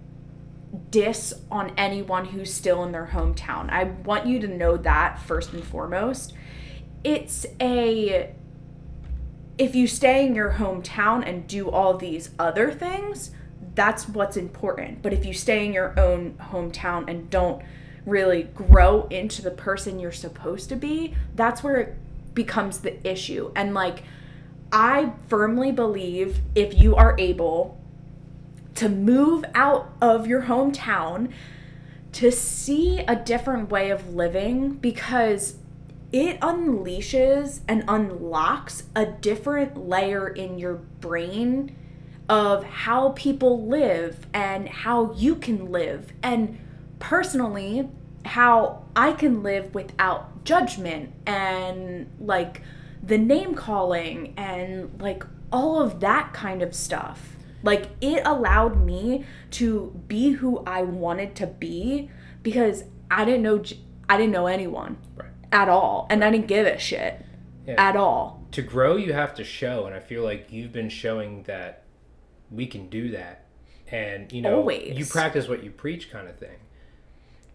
diss 0.91 1.35
on 1.51 1.73
anyone 1.77 2.27
who's 2.27 2.53
still 2.53 2.83
in 2.85 2.93
their 2.93 3.11
hometown. 3.13 3.71
I 3.71 3.85
want 3.85 4.27
you 4.27 4.41
to 4.41 4.49
know 4.49 4.77
that 4.79 5.21
first 5.21 5.53
and 5.53 5.65
foremost. 5.65 6.33
It's 7.05 7.47
a 7.61 8.35
if 9.59 9.75
you 9.75 9.87
stay 9.89 10.25
in 10.25 10.35
your 10.35 10.53
hometown 10.53 11.29
and 11.29 11.47
do 11.47 11.69
all 11.69 11.97
these 11.97 12.31
other 12.39 12.71
things, 12.71 13.33
that's 13.75 14.09
what's 14.09 14.37
important. 14.37 15.03
But 15.03 15.13
if 15.13 15.27
you 15.27 15.35
stay 15.35 15.67
in 15.67 15.73
your 15.73 15.99
own 15.99 16.35
hometown 16.35 17.09
and 17.11 17.29
don't 17.29 17.63
really 18.07 18.45
grow 18.45 19.07
into 19.09 19.43
the 19.43 19.51
person 19.51 19.99
you're 19.99 20.13
supposed 20.13 20.69
to 20.69 20.77
be, 20.77 21.15
that's 21.35 21.63
where 21.63 21.77
it 21.77 21.97
becomes 22.35 22.79
the 22.79 23.09
issue. 23.09 23.51
And 23.57 23.75
like, 23.75 24.05
I 24.71 25.13
firmly 25.29 25.73
believe 25.73 26.41
if 26.55 26.75
you 26.79 26.95
are 26.95 27.17
able 27.19 27.78
to 28.79 28.89
move 28.89 29.45
out 29.57 29.91
of 30.01 30.29
your 30.29 30.43
hometown 30.43 31.33
to 32.13 32.31
see 32.31 33.01
a 33.01 33.17
different 33.17 33.71
way 33.71 33.91
of 33.91 34.15
living 34.15 34.71
because 34.75 35.57
it 36.13 36.39
unleashes 36.39 37.61
and 37.67 37.83
unlocks 37.89 38.85
a 38.95 39.05
different 39.05 39.77
layer 39.89 40.29
in 40.29 40.61
your 40.61 40.75
brain 40.75 41.75
of 42.29 42.63
how 42.63 43.09
people 43.17 43.67
live 43.67 44.29
and 44.33 44.69
how 44.69 45.13
you 45.15 45.35
can 45.35 45.73
live 45.73 46.13
and 46.23 46.57
personally 47.01 47.91
how 48.25 48.85
I 48.95 49.11
can 49.11 49.43
live 49.43 49.75
without 49.75 50.45
judgment 50.45 51.13
and 51.27 52.09
like 52.21 52.63
the 53.03 53.19
name 53.19 53.57
calling 53.57 54.35
and 54.37 55.01
like 55.01 55.25
all 55.53 55.83
of 55.83 55.99
that 55.99 56.33
kind 56.33 56.63
of 56.63 56.77
stuff. 56.77 57.38
Like 57.63 57.89
it 58.01 58.23
allowed 58.25 58.85
me 58.85 59.25
to 59.53 60.01
be 60.07 60.31
who 60.31 60.63
I 60.67 60.83
wanted 60.83 61.35
to 61.37 61.47
be 61.47 62.11
because 62.43 62.85
I 63.11 63.25
didn't 63.25 63.43
know 63.43 63.63
I 64.09 64.17
didn't 64.17 64.33
know 64.33 64.47
anyone 64.47 64.99
Right. 65.17 65.31
at 65.53 65.69
all 65.69 66.07
and 66.11 66.23
I 66.25 66.31
didn't 66.31 66.47
give 66.47 66.67
a 66.67 66.79
shit 66.79 67.25
Yeah. 67.67 67.75
at 67.79 67.97
all. 67.97 68.47
to 68.53 68.63
grow 68.63 68.97
you 68.97 69.13
have 69.13 69.35
to 69.35 69.45
show 69.45 69.85
and 69.85 69.95
i 69.95 70.01
feel 70.01 70.23
like 70.25 70.47
you've 70.51 70.73
been 70.73 70.89
showing 70.89 71.43
that 71.43 71.83
we 72.51 72.67
can 72.67 72.89
do 72.89 73.11
that 73.11 73.45
and 73.93 74.33
you 74.33 74.41
know 74.41 74.57
Always. 74.57 74.97
you 74.99 75.05
practice 75.05 75.47
what 75.49 75.63
you 75.63 75.71
preach 75.71 76.11
kind 76.11 76.27
of 76.29 76.37
thing 76.39 76.57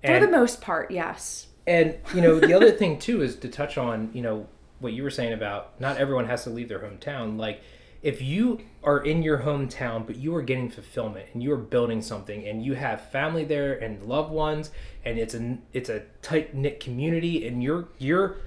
For 0.06 0.20
the 0.20 0.28
most 0.28 0.62
part, 0.62 0.92
yes. 0.92 1.48
and 1.66 1.96
you 2.14 2.22
know 2.22 2.40
the 2.40 2.54
other 2.54 2.70
thing 2.82 3.00
too 3.00 3.24
is 3.24 3.36
to 3.38 3.48
touch 3.48 3.78
on 3.80 4.12
you 4.14 4.22
know 4.22 4.48
what 4.80 4.94
you 4.94 5.02
were 5.02 5.10
saying 5.10 5.34
about 5.34 5.80
not 5.82 5.98
everyone 5.98 6.26
has 6.28 6.44
to 6.44 6.50
leave 6.52 6.70
their 6.70 6.80
hometown 6.80 7.38
like 7.40 7.62
if 8.04 8.22
you 8.22 8.60
are 8.84 9.00
in 9.04 9.24
your 9.24 9.40
hometown 9.40 10.06
but 10.06 10.16
you 10.16 10.36
are 10.36 10.42
getting 10.42 10.70
fulfillment 10.70 11.26
and 11.34 11.42
you 11.42 11.52
are 11.52 11.58
building 11.58 12.02
something 12.02 12.46
and 12.48 12.64
you 12.64 12.74
have 12.74 13.10
family 13.12 13.46
there 13.46 13.74
and 13.74 14.04
loved 14.04 14.32
ones 14.32 14.72
and 15.06 15.18
it's 15.18 15.34
a 15.34 15.58
it's 15.72 15.90
a 15.90 16.02
tight 16.22 16.54
knit 16.54 16.80
community 16.80 17.48
and 17.48 17.64
you're 17.64 17.88
you're 17.98 18.38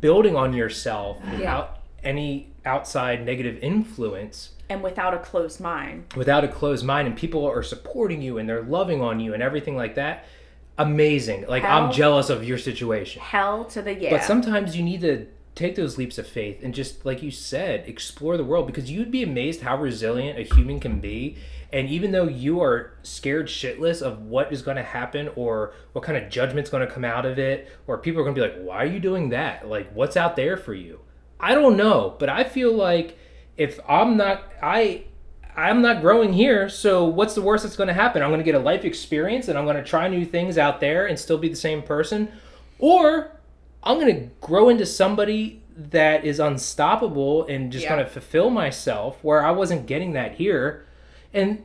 building 0.00 0.36
on 0.36 0.52
yourself 0.52 1.16
without 1.30 1.78
any 2.02 2.52
outside 2.64 3.24
negative 3.24 3.56
influence 3.62 4.50
And 4.68 4.82
without 4.82 5.14
a 5.14 5.18
closed 5.18 5.60
mind. 5.60 6.12
without 6.16 6.44
a 6.44 6.48
closed 6.48 6.84
mind 6.84 7.06
and 7.08 7.16
people 7.16 7.46
are 7.46 7.62
supporting 7.62 8.20
you 8.20 8.38
and 8.38 8.48
they're 8.48 8.62
loving 8.62 9.00
on 9.00 9.20
you 9.20 9.32
and 9.32 9.42
everything 9.42 9.76
like 9.76 9.94
that 9.94 10.24
amazing 10.76 11.46
like 11.46 11.62
i'm 11.62 11.92
jealous 11.92 12.30
of 12.30 12.42
your 12.42 12.58
situation 12.58 13.22
Hell 13.22 13.64
to 13.66 13.80
the 13.80 13.94
yeah. 13.94 14.10
but 14.10 14.24
sometimes 14.24 14.76
you 14.76 14.82
need 14.82 15.02
to 15.02 15.26
take 15.54 15.76
those 15.76 15.96
leaps 15.96 16.18
of 16.18 16.26
faith 16.26 16.60
and 16.62 16.74
just 16.74 17.04
like 17.04 17.22
you 17.22 17.30
said 17.30 17.88
explore 17.88 18.36
the 18.36 18.44
world 18.44 18.66
because 18.66 18.90
you'd 18.90 19.10
be 19.10 19.22
amazed 19.22 19.60
how 19.60 19.76
resilient 19.76 20.38
a 20.38 20.54
human 20.54 20.80
can 20.80 21.00
be 21.00 21.36
and 21.72 21.88
even 21.88 22.12
though 22.12 22.26
you 22.26 22.60
are 22.60 22.92
scared 23.02 23.46
shitless 23.46 24.02
of 24.02 24.22
what 24.22 24.52
is 24.52 24.62
going 24.62 24.76
to 24.76 24.82
happen 24.82 25.28
or 25.36 25.72
what 25.92 26.04
kind 26.04 26.18
of 26.18 26.28
judgment's 26.28 26.70
going 26.70 26.86
to 26.86 26.92
come 26.92 27.04
out 27.04 27.24
of 27.24 27.38
it 27.38 27.68
or 27.86 27.98
people 27.98 28.20
are 28.20 28.24
going 28.24 28.34
to 28.34 28.40
be 28.40 28.46
like 28.48 28.58
why 28.60 28.82
are 28.82 28.86
you 28.86 28.98
doing 28.98 29.28
that 29.28 29.68
like 29.68 29.90
what's 29.92 30.16
out 30.16 30.34
there 30.34 30.56
for 30.56 30.74
you 30.74 31.00
i 31.38 31.54
don't 31.54 31.76
know 31.76 32.16
but 32.18 32.28
i 32.28 32.42
feel 32.42 32.72
like 32.72 33.16
if 33.56 33.78
i'm 33.88 34.16
not 34.16 34.52
i 34.62 35.04
I'm 35.56 35.82
not 35.82 36.00
growing 36.00 36.32
here, 36.32 36.68
so 36.68 37.04
what's 37.04 37.36
the 37.36 37.40
worst 37.40 37.62
that's 37.62 37.76
going 37.76 37.86
to 37.86 37.94
happen? 37.94 38.22
I'm 38.22 38.30
going 38.30 38.40
to 38.40 38.44
get 38.44 38.56
a 38.56 38.58
life 38.58 38.84
experience 38.84 39.46
and 39.46 39.56
I'm 39.56 39.64
going 39.64 39.76
to 39.76 39.84
try 39.84 40.08
new 40.08 40.24
things 40.24 40.58
out 40.58 40.80
there 40.80 41.06
and 41.06 41.16
still 41.16 41.38
be 41.38 41.48
the 41.48 41.54
same 41.54 41.80
person. 41.80 42.28
or 42.80 43.33
I'm 43.84 44.00
going 44.00 44.14
to 44.14 44.30
grow 44.40 44.68
into 44.68 44.86
somebody 44.86 45.62
that 45.76 46.24
is 46.24 46.40
unstoppable 46.40 47.44
and 47.46 47.70
just 47.70 47.84
Yeah. 47.84 47.90
kind 47.90 48.00
of 48.00 48.10
fulfill 48.10 48.50
myself 48.50 49.18
where 49.22 49.44
I 49.44 49.50
wasn't 49.50 49.86
getting 49.86 50.12
that 50.12 50.32
here. 50.34 50.86
And 51.32 51.62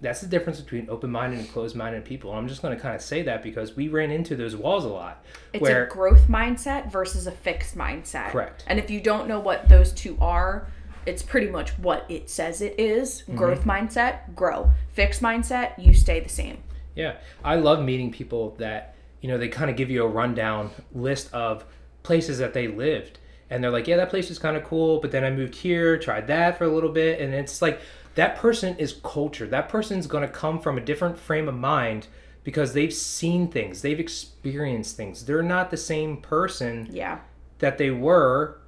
that's 0.00 0.20
the 0.20 0.26
difference 0.26 0.60
between 0.60 0.88
open-minded 0.88 1.38
and 1.38 1.52
closed-minded 1.52 2.04
people. 2.04 2.30
And 2.30 2.38
I'm 2.38 2.48
just 2.48 2.62
going 2.62 2.74
to 2.74 2.80
kind 2.80 2.94
of 2.94 3.02
say 3.02 3.22
that 3.22 3.42
because 3.42 3.76
we 3.76 3.88
ran 3.88 4.10
into 4.10 4.34
those 4.34 4.56
walls 4.56 4.84
a 4.84 4.88
lot. 4.88 5.24
It's 5.52 5.62
where 5.62 5.86
a 5.86 5.88
growth 5.88 6.26
mindset 6.28 6.90
versus 6.90 7.26
a 7.26 7.32
fixed 7.32 7.76
mindset. 7.76 8.30
Correct. 8.30 8.64
And 8.66 8.78
if 8.78 8.90
you 8.90 9.00
don't 9.00 9.28
know 9.28 9.38
what 9.38 9.68
those 9.68 9.92
two 9.92 10.16
are, 10.20 10.66
it's 11.04 11.22
pretty 11.22 11.48
much 11.48 11.78
what 11.78 12.04
it 12.08 12.30
says 12.30 12.60
it 12.60 12.74
is. 12.78 13.22
Mm-hmm. 13.22 13.36
Growth 13.36 13.64
mindset, 13.64 14.34
grow. 14.34 14.70
Fixed 14.92 15.20
mindset, 15.20 15.72
you 15.78 15.94
stay 15.94 16.20
the 16.20 16.28
same. 16.28 16.58
Yeah, 16.94 17.16
I 17.44 17.56
love 17.56 17.82
meeting 17.82 18.12
people 18.12 18.54
that 18.58 18.91
you 19.22 19.28
know 19.30 19.38
they 19.38 19.48
kind 19.48 19.70
of 19.70 19.76
give 19.78 19.90
you 19.90 20.04
a 20.04 20.08
rundown 20.08 20.70
list 20.92 21.32
of 21.32 21.64
places 22.02 22.36
that 22.38 22.52
they 22.52 22.68
lived, 22.68 23.18
and 23.48 23.64
they're 23.64 23.70
like, 23.70 23.88
"Yeah, 23.88 23.96
that 23.96 24.10
place 24.10 24.30
is 24.30 24.38
kind 24.38 24.56
of 24.58 24.64
cool," 24.64 25.00
but 25.00 25.10
then 25.12 25.24
I 25.24 25.30
moved 25.30 25.54
here, 25.54 25.96
tried 25.98 26.26
that 26.26 26.58
for 26.58 26.64
a 26.64 26.68
little 26.68 26.90
bit, 26.92 27.20
and 27.20 27.32
it's 27.32 27.62
like 27.62 27.80
that 28.16 28.36
person 28.36 28.76
is 28.76 29.00
cultured. 29.02 29.50
That 29.50 29.70
person's 29.70 30.06
going 30.06 30.22
to 30.22 30.28
come 30.28 30.60
from 30.60 30.76
a 30.76 30.82
different 30.82 31.18
frame 31.18 31.48
of 31.48 31.54
mind 31.54 32.08
because 32.44 32.74
they've 32.74 32.92
seen 32.92 33.48
things, 33.48 33.80
they've 33.80 34.00
experienced 34.00 34.96
things. 34.96 35.24
They're 35.24 35.42
not 35.42 35.70
the 35.70 35.76
same 35.78 36.18
person 36.18 36.88
Yeah, 36.90 37.20
that 37.60 37.78
they 37.78 37.90
were 37.90 38.58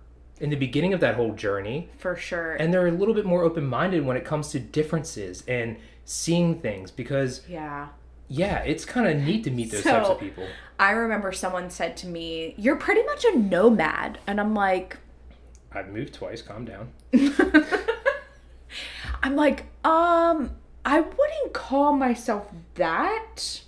in 0.40 0.50
the 0.50 0.56
beginning 0.56 0.92
of 0.94 1.00
that 1.00 1.14
whole 1.16 1.32
journey 1.34 1.88
for 1.98 2.16
sure. 2.16 2.54
and 2.54 2.72
they're 2.72 2.86
a 2.88 2.90
little 2.92 3.14
bit 3.14 3.24
more 3.24 3.42
open-minded 3.42 4.04
when 4.04 4.16
it 4.16 4.24
comes 4.24 4.48
to 4.50 4.58
differences 4.60 5.44
and 5.46 5.76
seeing 6.04 6.60
things 6.60 6.90
because 6.90 7.42
yeah. 7.48 7.88
Yeah, 8.28 8.58
it's 8.60 8.84
kind 8.84 9.06
of 9.06 9.16
neat 9.24 9.44
to 9.44 9.50
meet 9.50 9.70
those 9.70 9.82
So- 9.82 9.90
types 9.92 10.08
of 10.08 10.20
people. 10.20 10.46
I 10.78 10.90
remember 10.90 11.30
someone 11.30 11.70
said 11.70 11.96
to 11.98 12.06
me, 12.08 12.54
You're 12.58 12.76
pretty 12.76 13.02
much 13.04 13.24
a 13.24 13.38
nomad. 13.38 14.18
And 14.26 14.40
I'm 14.40 14.54
like, 14.54 14.96
I've 15.72 15.88
moved 15.88 16.14
twice. 16.14 16.42
Calm 16.42 16.64
down. 16.64 16.92
I'm 19.22 19.36
like, 19.36 19.66
um, 19.84 20.50
I 20.84 21.00
wouldn't 21.00 21.52
call 21.52 21.92
myself 21.92 22.50
that. 22.74 23.62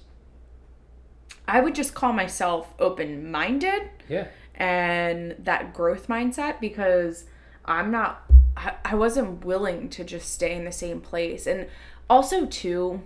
I 1.48 1.60
would 1.60 1.74
just 1.74 1.94
call 1.94 2.12
myself 2.12 2.74
open 2.80 3.30
minded 3.30 3.88
Yeah, 4.08 4.26
and 4.56 5.36
that 5.38 5.72
growth 5.72 6.08
mindset 6.08 6.60
because 6.60 7.24
I'm 7.64 7.90
not, 7.92 8.24
I, 8.56 8.74
I 8.84 8.94
wasn't 8.96 9.44
willing 9.44 9.88
to 9.90 10.02
just 10.02 10.32
stay 10.34 10.54
in 10.56 10.64
the 10.64 10.72
same 10.72 11.00
place. 11.00 11.46
And 11.46 11.68
also, 12.10 12.46
too, 12.46 13.02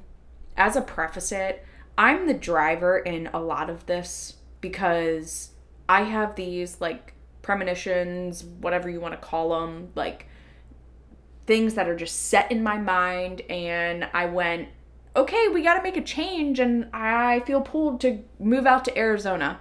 as 0.61 0.77
a 0.77 0.83
preface 0.83 1.33
it, 1.33 1.65
I'm 1.97 2.27
the 2.27 2.35
driver 2.35 2.99
in 2.99 3.29
a 3.33 3.41
lot 3.41 3.71
of 3.71 3.87
this 3.87 4.35
because 4.61 5.53
I 5.89 6.03
have 6.03 6.37
these 6.37 6.83
like 6.83 7.15
premonitions, 7.41 8.45
whatever 8.45 8.91
you 8.91 9.01
want 9.01 9.15
to 9.15 9.27
call 9.27 9.59
them, 9.59 9.91
like 9.95 10.27
things 11.47 11.75
that 11.75 11.89
are 11.89 11.97
just 11.97 12.27
set 12.29 12.53
in 12.53 12.63
my 12.63 12.77
mind. 12.77 13.41
And 13.49 14.07
I 14.13 14.27
went, 14.27 14.69
okay, 15.17 15.49
we 15.49 15.63
got 15.63 15.79
to 15.79 15.83
make 15.83 15.97
a 15.97 16.03
change. 16.03 16.61
And 16.61 16.91
I 16.93 17.41
feel 17.41 17.63
pulled 17.63 18.03
to 18.03 18.23
move 18.39 18.67
out 18.67 18.85
to 18.85 18.99
Arizona. 18.99 19.61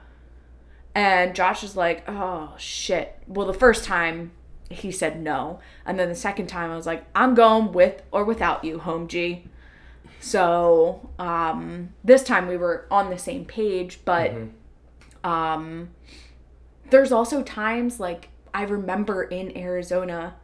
And 0.94 1.34
Josh 1.34 1.64
is 1.64 1.78
like, 1.78 2.04
oh 2.10 2.56
shit. 2.58 3.24
Well, 3.26 3.48
the 3.48 3.54
first 3.54 3.86
time 3.86 4.32
he 4.70 4.92
said 4.92 5.22
no. 5.22 5.62
And 5.86 5.98
then 5.98 6.10
the 6.10 6.16
second 6.16 6.48
time 6.48 6.72
I 6.72 6.76
was 6.76 6.86
like, 6.86 7.06
I'm 7.16 7.36
going 7.36 7.72
with 7.72 8.04
or 8.12 8.26
without 8.26 8.66
you, 8.66 8.80
home 8.80 9.08
G. 9.08 9.46
So 10.20 11.10
um, 11.18 11.94
this 12.04 12.24
time 12.24 12.48
we 12.48 12.58
were 12.58 12.86
on 12.92 13.10
the 13.10 13.18
same 13.18 13.46
page, 13.46 14.00
but 14.04 14.34
um, 15.24 15.90
there's 16.90 17.12
also 17.12 17.42
times 17.44 18.00
like 18.00 18.30
I 18.54 18.64
remember 18.64 19.24
in 19.24 19.56
Arizona 19.58 20.36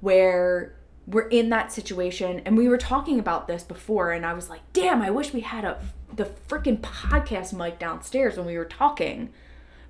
where 0.00 0.74
we're 1.06 1.28
in 1.28 1.50
that 1.50 1.72
situation 1.72 2.40
and 2.44 2.56
we 2.56 2.68
were 2.68 2.78
talking 2.78 3.18
about 3.18 3.46
this 3.46 3.62
before 3.62 4.12
and 4.12 4.24
I 4.24 4.32
was 4.34 4.48
like, 4.50 4.60
"Damn, 4.72 5.02
I 5.02 5.10
wish 5.10 5.32
we 5.32 5.40
had 5.40 5.64
a 5.64 5.80
the 6.12 6.30
freaking 6.48 6.80
podcast 6.80 7.52
mic 7.52 7.78
downstairs 7.78 8.36
when 8.36 8.46
we 8.46 8.58
were 8.58 8.64
talking." 8.64 9.30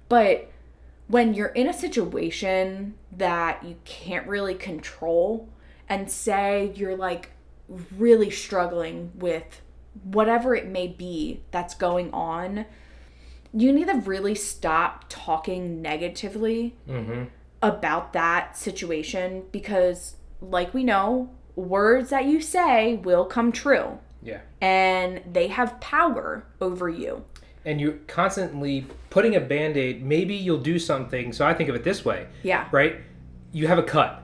But 0.08 0.50
when 1.06 1.34
you're 1.34 1.48
in 1.48 1.68
a 1.68 1.72
situation 1.72 2.94
that 3.12 3.64
you 3.64 3.76
can't 3.84 4.26
really 4.26 4.54
control 4.54 5.48
and 5.88 6.10
say 6.10 6.72
you're 6.74 6.96
like 6.96 7.30
really 7.96 8.30
struggling 8.30 9.12
with 9.14 9.60
whatever 10.02 10.54
it 10.54 10.66
may 10.66 10.86
be 10.88 11.40
that's 11.50 11.74
going 11.74 12.12
on, 12.12 12.66
you 13.52 13.72
need 13.72 13.86
to 13.88 13.94
really 14.00 14.34
stop 14.34 15.04
talking 15.08 15.80
negatively 15.80 16.74
Mm-hmm. 16.88 17.24
about 17.62 18.12
that 18.12 18.56
situation 18.56 19.44
because, 19.52 20.16
like 20.40 20.74
we 20.74 20.84
know, 20.84 21.30
words 21.56 22.10
that 22.10 22.24
you 22.26 22.40
say 22.40 22.96
will 22.96 23.24
come 23.24 23.52
true 23.52 23.98
Yeah. 24.22 24.40
and 24.60 25.22
they 25.32 25.46
have 25.48 25.80
power 25.80 26.44
over 26.60 26.88
you. 26.88 27.24
And 27.64 27.80
you're 27.80 27.98
constantly 28.08 28.86
putting 29.08 29.34
a 29.36 29.40
band 29.40 29.76
aid. 29.78 30.04
Maybe 30.04 30.34
you'll 30.34 30.58
do 30.58 30.78
something. 30.78 31.32
So 31.32 31.46
I 31.46 31.54
think 31.54 31.70
of 31.70 31.74
it 31.76 31.84
this 31.84 32.04
way, 32.04 32.26
Yeah. 32.42 32.66
right? 32.72 32.96
You 33.52 33.68
have 33.68 33.78
a 33.78 33.82
cut 33.82 34.23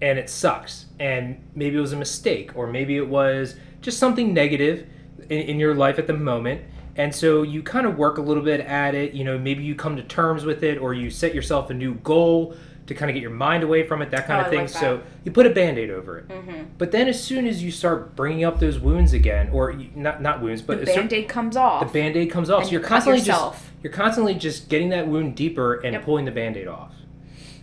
and 0.00 0.18
it 0.18 0.28
sucks. 0.30 0.86
And 0.98 1.42
maybe 1.54 1.76
it 1.76 1.80
was 1.80 1.92
a 1.92 1.96
mistake, 1.96 2.52
or 2.56 2.66
maybe 2.66 2.96
it 2.96 3.08
was 3.08 3.56
just 3.80 3.98
something 3.98 4.32
negative 4.34 4.86
in, 5.30 5.40
in 5.42 5.58
your 5.60 5.74
life 5.74 5.98
at 5.98 6.06
the 6.06 6.12
moment. 6.14 6.62
And 6.96 7.12
so 7.14 7.42
you 7.42 7.62
kind 7.62 7.86
of 7.86 7.98
work 7.98 8.18
a 8.18 8.22
little 8.22 8.42
bit 8.42 8.60
at 8.60 8.94
it. 8.94 9.14
You 9.14 9.24
know, 9.24 9.36
maybe 9.38 9.64
you 9.64 9.74
come 9.74 9.96
to 9.96 10.02
terms 10.02 10.44
with 10.44 10.62
it, 10.62 10.78
or 10.78 10.94
you 10.94 11.10
set 11.10 11.34
yourself 11.34 11.70
a 11.70 11.74
new 11.74 11.94
goal 11.94 12.54
to 12.86 12.94
kind 12.94 13.10
of 13.10 13.14
get 13.14 13.22
your 13.22 13.30
mind 13.30 13.62
away 13.64 13.82
from 13.86 14.02
it, 14.02 14.10
that 14.10 14.26
kind 14.26 14.42
Oh, 14.42 14.44
of 14.44 14.50
thing. 14.50 14.60
like 14.60 14.68
so 14.68 15.00
you 15.24 15.32
put 15.32 15.46
a 15.46 15.50
band 15.50 15.78
aid 15.78 15.88
over 15.90 16.18
it. 16.18 16.28
Mm-hmm. 16.28 16.64
But 16.76 16.92
then 16.92 17.08
as 17.08 17.22
soon 17.22 17.46
as 17.46 17.62
you 17.62 17.70
start 17.72 18.14
bringing 18.14 18.44
up 18.44 18.60
those 18.60 18.78
wounds 18.78 19.14
again, 19.14 19.48
or 19.54 19.70
you- 19.70 19.88
not 19.96 20.20
not 20.20 20.42
wounds, 20.42 20.60
but 20.60 20.84
The 20.84 20.90
as 20.90 20.96
band 20.96 21.12
aid 21.14 21.26
comes 21.26 21.56
off. 21.56 21.86
the 21.86 21.90
band-aid 21.90 22.30
comes 22.30 22.50
off 22.50 22.64
so 22.64 22.70
you 22.70 22.78
you're 22.78 22.86
constantly 22.86 23.22
just 23.22 23.62
you're 23.82 23.92
constantly 23.92 24.34
just 24.34 24.68
getting 24.68 24.90
that 24.90 25.08
wound 25.08 25.34
deeper 25.34 25.76
and 25.76 25.94
Yep. 25.94 26.04
Pulling 26.04 26.24
the 26.26 26.30
band-aid 26.30 26.68
off 26.68 26.92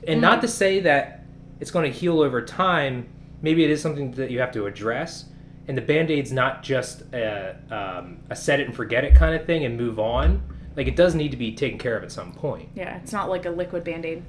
and 0.07 0.19
not 0.21 0.41
to 0.41 0.47
say 0.47 0.79
that 0.79 1.20
it's 1.61 1.71
going 1.71 1.89
to 1.91 1.97
heal 1.97 2.19
over 2.21 2.41
time 2.41 3.07
maybe 3.41 3.63
it 3.63 3.69
is 3.69 3.81
something 3.81 4.11
that 4.11 4.29
you 4.31 4.39
have 4.39 4.51
to 4.51 4.65
address 4.65 5.25
and 5.67 5.77
the 5.77 5.81
band-aid's 5.81 6.31
not 6.33 6.63
just 6.63 7.03
a, 7.13 7.55
um, 7.71 8.17
a 8.29 8.35
set 8.35 8.59
it 8.59 8.67
and 8.67 8.75
forget 8.75 9.05
it 9.05 9.15
kind 9.15 9.33
of 9.35 9.45
thing 9.45 9.63
and 9.63 9.77
move 9.77 9.99
on 9.99 10.41
like 10.75 10.87
it 10.87 10.95
does 10.95 11.15
need 11.15 11.31
to 11.31 11.37
be 11.37 11.53
taken 11.53 11.77
care 11.79 11.95
of 11.97 12.03
at 12.03 12.11
some 12.11 12.33
point 12.33 12.67
yeah, 12.75 12.97
it's 12.97 13.13
not 13.13 13.29
like 13.29 13.45
a 13.45 13.49
liquid 13.49 13.83
band 13.83 14.05
aid 14.05 14.23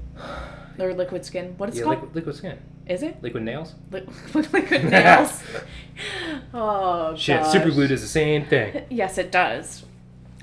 or 0.79 0.95
liquid 0.95 1.25
skin. 1.25 1.55
What 1.59 1.69
is 1.69 1.77
yeah, 1.77 1.83
it 1.83 1.85
called? 1.85 1.97
liquid, 1.99 2.15
liquid 2.17 2.37
skin 2.37 2.59
Is 2.87 3.03
it? 3.03 3.23
liquid 3.23 3.43
nails 3.43 3.75
Li- 3.91 4.07
liquid 4.35 4.85
nails. 4.91 5.43
oh, 6.55 7.15
shit 7.17 7.41
gosh. 7.41 7.53
super 7.53 7.71
glue 7.71 7.87
does 7.89 8.01
the 8.03 8.09
same 8.09 8.47
thing 8.47 8.85
Yes, 8.91 9.19
it 9.19 9.31
does. 9.33 9.85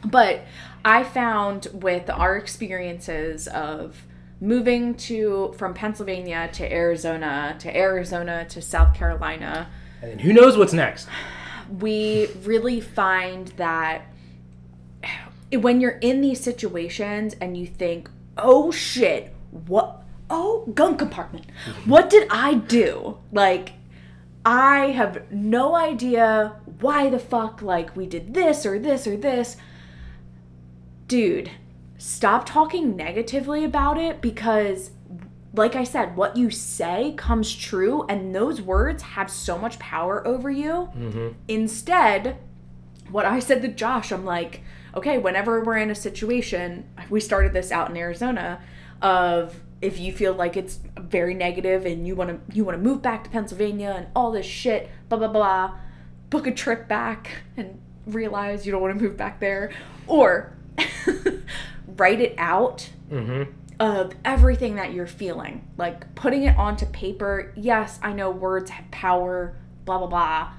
But 0.06 0.42
I 0.86 1.04
found 1.04 1.68
with 1.74 2.10
our 2.10 2.38
experiences 2.38 3.48
of 3.50 4.02
moving 4.42 4.96
to 4.96 5.54
from 5.58 5.74
Pennsylvania 5.74 6.50
to 6.54 6.72
Arizona 6.72 7.56
to 7.60 7.76
Arizona 7.76 8.46
to 8.50 8.62
South 8.62 8.96
Carolina, 8.96 9.70
and 10.02 10.22
who 10.22 10.34
knows 10.34 10.58
what's 10.58 10.74
next 10.74 11.08
we 11.70 12.28
really 12.44 12.82
find 12.82 13.50
that 13.50 14.06
when 15.54 15.82
you're 15.82 16.00
in 16.02 16.22
these 16.22 16.40
situations 16.40 17.36
and 17.40 17.58
you 17.58 17.68
think, 17.68 18.10
"Oh 18.38 18.72
shit, 18.72 19.34
what 19.52 20.04
oh, 20.30 20.66
gun 20.74 20.98
compartment. 20.98 21.46
Mm-hmm. 21.66 21.90
What 21.90 22.10
did 22.10 22.28
I 22.30 22.56
do?" 22.56 23.18
Like 23.32 23.74
I 24.46 24.88
have 24.88 25.32
no 25.32 25.76
idea 25.76 26.56
why 26.80 27.10
the 27.10 27.20
fuck 27.20 27.62
like 27.62 27.96
we 27.96 28.06
did 28.06 28.34
this 28.34 28.66
or 28.66 28.80
this 28.80 29.06
or 29.06 29.18
this. 29.18 29.58
Dude, 31.08 31.50
stop 32.00 32.46
talking 32.46 32.96
negatively 32.96 33.64
about 33.64 34.00
it 34.00 34.22
because 34.22 34.92
like 35.54 35.76
I 35.76 35.84
said, 35.84 36.16
what 36.16 36.38
you 36.38 36.50
say 36.50 37.14
comes 37.18 37.54
true 37.54 38.06
and 38.08 38.34
those 38.34 38.62
words 38.62 39.02
have 39.02 39.30
so 39.30 39.58
much 39.58 39.80
power 39.80 40.26
over 40.26 40.50
you. 40.50 40.90
Mm-hmm. 40.96 41.30
Instead, 41.48 42.38
what 43.10 43.26
I 43.26 43.40
said 43.40 43.62
to 43.64 43.68
Josh, 43.68 44.12
I'm 44.12 44.26
like, 44.26 44.62
okay, 44.96 45.18
whenever 45.18 45.64
we're 45.64 45.78
in 45.78 45.90
a 45.90 45.96
situation, 45.96 46.88
we 47.10 47.20
started 47.20 47.54
this 47.54 47.72
out 47.72 47.90
in 47.90 47.98
Arizona 47.98 48.62
of 49.02 49.60
if 49.82 50.00
you 50.00 50.14
feel 50.14 50.34
like 50.34 50.56
it's 50.56 50.80
very 51.00 51.34
negative 51.34 51.86
and 51.86 52.06
you 52.06 52.16
want 52.16 52.30
to 52.30 52.56
you 52.56 52.64
want 52.64 52.78
to 52.78 52.84
move 52.84 53.02
back 53.02 53.24
to 53.24 53.30
Pennsylvania 53.30 53.94
and 53.98 54.08
all 54.16 54.32
this 54.32 54.46
shit, 54.46 54.90
blah 55.10 55.18
blah 55.18 55.28
blah, 55.28 55.78
book 56.30 56.48
a 56.48 56.52
trip 56.52 56.88
back 56.88 57.30
and 57.58 57.80
realize 58.06 58.66
you 58.66 58.72
don't 58.72 58.82
want 58.82 58.98
to 58.98 59.04
move 59.04 59.18
back 59.18 59.40
there 59.40 59.72
or 60.08 60.56
write 62.00 62.22
it 62.22 62.36
out 62.38 62.90
mm-hmm 63.12 63.52
of 63.82 64.14
everything 64.26 64.76
that 64.76 64.92
you're 64.92 65.08
feeling. 65.08 65.66
Like 65.78 66.14
putting 66.14 66.44
it 66.44 66.58
onto 66.58 66.86
paper. 66.88 67.54
Yes, 67.56 67.98
I 68.04 68.12
know 68.12 68.30
words 68.30 68.72
have 68.72 68.92
power, 68.92 69.56
blah, 69.86 70.00
blah, 70.00 70.08
blah. 70.08 70.52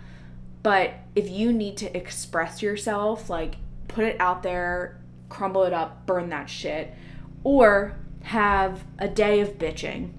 But 0.63 0.95
if 1.15 1.29
you 1.29 1.53
need 1.53 1.77
to 1.77 1.95
express 1.95 2.63
yourself, 2.63 3.29
like 3.29 3.57
put 3.89 4.05
it 4.05 4.19
out 4.19 4.43
there 4.43 5.01
crumble 5.31 5.63
it 5.63 5.73
up, 5.73 6.05
burn 6.05 6.29
that 6.29 6.51
shit, 6.51 6.93
or 7.43 7.97
have 8.25 8.85
a 8.99 9.09
day 9.09 9.41
of 9.41 9.57
bitching, 9.57 10.11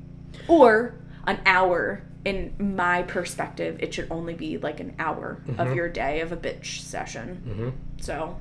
or 0.47 0.95
an 1.27 1.39
hour. 1.45 2.01
In 2.23 2.53
my 2.59 3.01
perspective, 3.01 3.77
it 3.79 3.95
should 3.95 4.07
only 4.11 4.35
be 4.35 4.59
like 4.59 4.79
an 4.79 4.93
hour 4.99 5.41
of 5.57 5.75
your 5.75 5.89
day 5.89 6.21
of 6.21 6.31
a 6.31 6.37
bitch 6.37 6.81
session. 6.81 7.41
Mm-hmm. 7.47 7.69
So, 7.99 8.39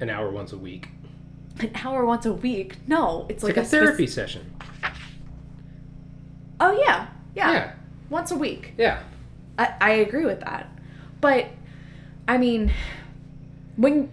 An 0.00 0.10
hour 0.10 0.30
once 0.30 0.52
a 0.52 0.58
week. 0.58 0.88
an 1.60 1.70
hour 1.84 2.04
once 2.04 2.26
a 2.26 2.32
week? 2.32 2.76
No, 2.88 3.26
it's 3.28 3.36
It's 3.36 3.44
like, 3.44 3.56
like, 3.56 3.66
a, 3.66 3.68
therapy 3.68 4.06
session. 4.06 4.52
oh 6.60 6.72
yeah, 6.72 7.08
yeah, 7.34 7.52
Yeah. 7.52 7.72
once 8.10 8.30
a 8.30 8.36
week. 8.36 8.74
Yeah. 8.76 9.02
I, 9.58 9.74
I 9.80 9.90
agree 9.92 10.24
with 10.24 10.40
that. 10.40 10.68
But 11.20 11.46
I 12.26 12.38
mean 12.38 12.72
when 13.76 14.12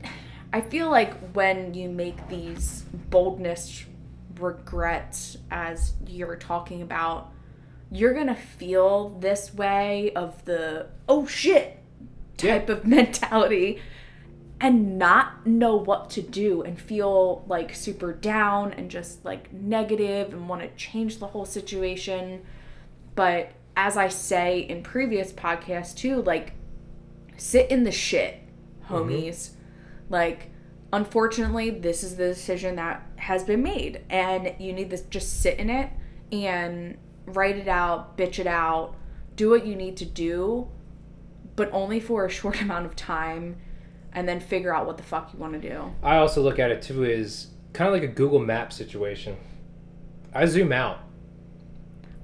I 0.54 0.62
feel 0.62 0.90
like 0.90 1.14
when 1.34 1.74
you 1.74 1.90
make 1.90 2.28
these 2.30 2.84
boldness 3.10 3.86
regrets 4.40 5.38
as 5.50 5.94
you're 6.08 6.36
talking 6.36 6.82
about, 6.82 7.32
you're 7.92 8.14
gonna 8.14 8.36
feel 8.36 9.10
this 9.20 9.54
way 9.54 10.12
of 10.16 10.44
the 10.46 10.88
oh 11.10 11.26
shit 11.26 11.78
type 12.38 12.70
of 12.70 12.86
mentality 12.98 13.82
and 14.62 15.00
not 15.00 15.46
know 15.48 15.76
what 15.76 16.12
to 16.12 16.22
do 16.22 16.62
and 16.62 16.80
feel 16.80 17.44
like 17.48 17.74
super 17.74 18.14
down 18.14 18.72
and 18.74 18.92
just 18.92 19.26
like 19.26 19.52
negative 19.52 20.32
and 20.34 20.48
want 20.48 20.62
to 20.62 20.70
change 20.76 21.18
the 21.18 21.26
whole 21.26 21.46
situation. 21.46 22.44
But 23.16 23.54
as 23.76 23.98
I 23.98 24.08
say 24.08 24.60
in 24.60 24.84
previous 24.84 25.34
podcasts 25.34 25.96
too, 25.96 26.22
like 26.22 26.54
sit 27.38 27.72
in 27.72 27.84
the 27.84 27.92
shit, 27.92 28.38
homies. 28.88 29.50
Mm-hmm. 29.50 30.14
Like 30.14 30.52
unfortunately, 30.94 31.72
this 31.72 32.04
is 32.04 32.16
the 32.18 32.28
decision 32.28 32.76
that 32.76 33.04
has 33.16 33.44
been 33.44 33.64
made 33.64 34.02
and 34.12 34.54
you 34.60 34.74
need 34.74 34.92
to 34.92 35.04
just 35.10 35.42
sit 35.42 35.58
in 35.58 35.72
it 35.72 35.90
and 36.32 37.00
write 37.26 37.58
it 37.58 37.68
out, 37.68 38.16
bitch 38.16 38.38
it 38.38 38.48
out, 38.48 38.96
do 39.36 39.50
what 39.50 39.66
you 39.66 39.76
need 39.76 39.98
to 39.98 40.06
do, 40.06 40.68
but 41.56 41.68
only 41.74 42.00
for 42.00 42.28
a 42.28 42.30
short 42.40 42.62
amount 42.62 42.86
of 42.86 42.96
time 42.96 43.56
and 44.14 44.28
then 44.28 44.40
figure 44.40 44.74
out 44.74 44.86
what 44.86 44.98
the 44.98 45.04
fuck 45.04 45.32
you 45.34 45.40
want 45.40 45.60
to 45.62 45.70
do. 45.70 45.94
I 46.04 46.18
also 46.18 46.42
look 46.42 46.60
at 46.60 46.72
it 46.72 46.82
too 46.82 47.04
is 47.04 47.48
kind 47.74 47.88
of 47.88 47.94
like 47.94 48.04
a 48.04 48.12
Google 48.14 48.40
Map 48.40 48.74
situation. 48.74 49.38
I 50.34 50.46
zoom 50.46 50.72
out. 50.72 51.00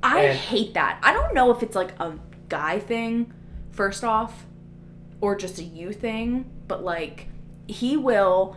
I 0.03 0.21
And- 0.21 0.37
hate 0.37 0.73
that. 0.75 0.99
I 1.03 1.13
don't 1.13 1.33
know 1.33 1.51
if 1.51 1.63
it's 1.63 1.75
like 1.75 1.91
a 1.99 2.13
guy 2.49 2.79
thing, 2.79 3.33
first 3.71 4.03
off, 4.03 4.45
or 5.21 5.35
just 5.35 5.59
a 5.59 5.63
you 5.63 5.91
thing, 5.91 6.45
but 6.67 6.83
like 6.83 7.27
he 7.67 7.97
will 7.97 8.55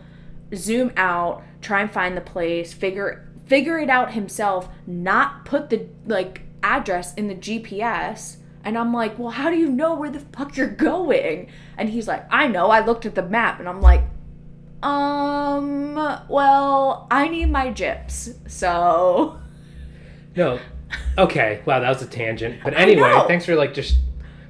zoom 0.55 0.91
out, 0.97 1.41
try 1.61 1.81
and 1.81 1.91
find 1.91 2.15
the 2.15 2.21
place, 2.21 2.73
figure 2.73 3.27
figure 3.45 3.77
it 3.79 3.89
out 3.89 4.13
himself, 4.13 4.69
not 4.87 5.43
put 5.45 5.69
the 5.69 5.85
like 6.05 6.43
address 6.63 7.13
in 7.15 7.27
the 7.27 7.35
GPS. 7.35 8.37
And 8.63 8.77
I'm 8.77 8.93
like, 8.93 9.17
well, 9.17 9.31
how 9.31 9.49
do 9.49 9.57
you 9.57 9.69
know 9.69 9.95
where 9.95 10.09
the 10.11 10.19
fuck 10.19 10.55
you're 10.55 10.67
going? 10.67 11.49
And 11.77 11.89
he's 11.89 12.07
like, 12.07 12.25
I 12.29 12.47
know. 12.47 12.69
I 12.69 12.85
looked 12.85 13.05
at 13.05 13.15
the 13.15 13.23
map, 13.23 13.59
and 13.59 13.67
I'm 13.67 13.81
like, 13.81 14.03
um, 14.83 15.95
well, 16.29 17.07
I 17.11 17.27
need 17.27 17.51
my 17.51 17.67
gyps, 17.71 18.33
so 18.49 19.39
No. 20.35 20.59
Okay. 21.17 21.61
Wow, 21.65 21.79
that 21.79 21.89
was 21.89 22.01
a 22.01 22.07
tangent. 22.07 22.61
But 22.63 22.73
anyway, 22.73 23.13
thanks 23.27 23.45
for 23.45 23.55
like 23.55 23.73
just 23.73 23.97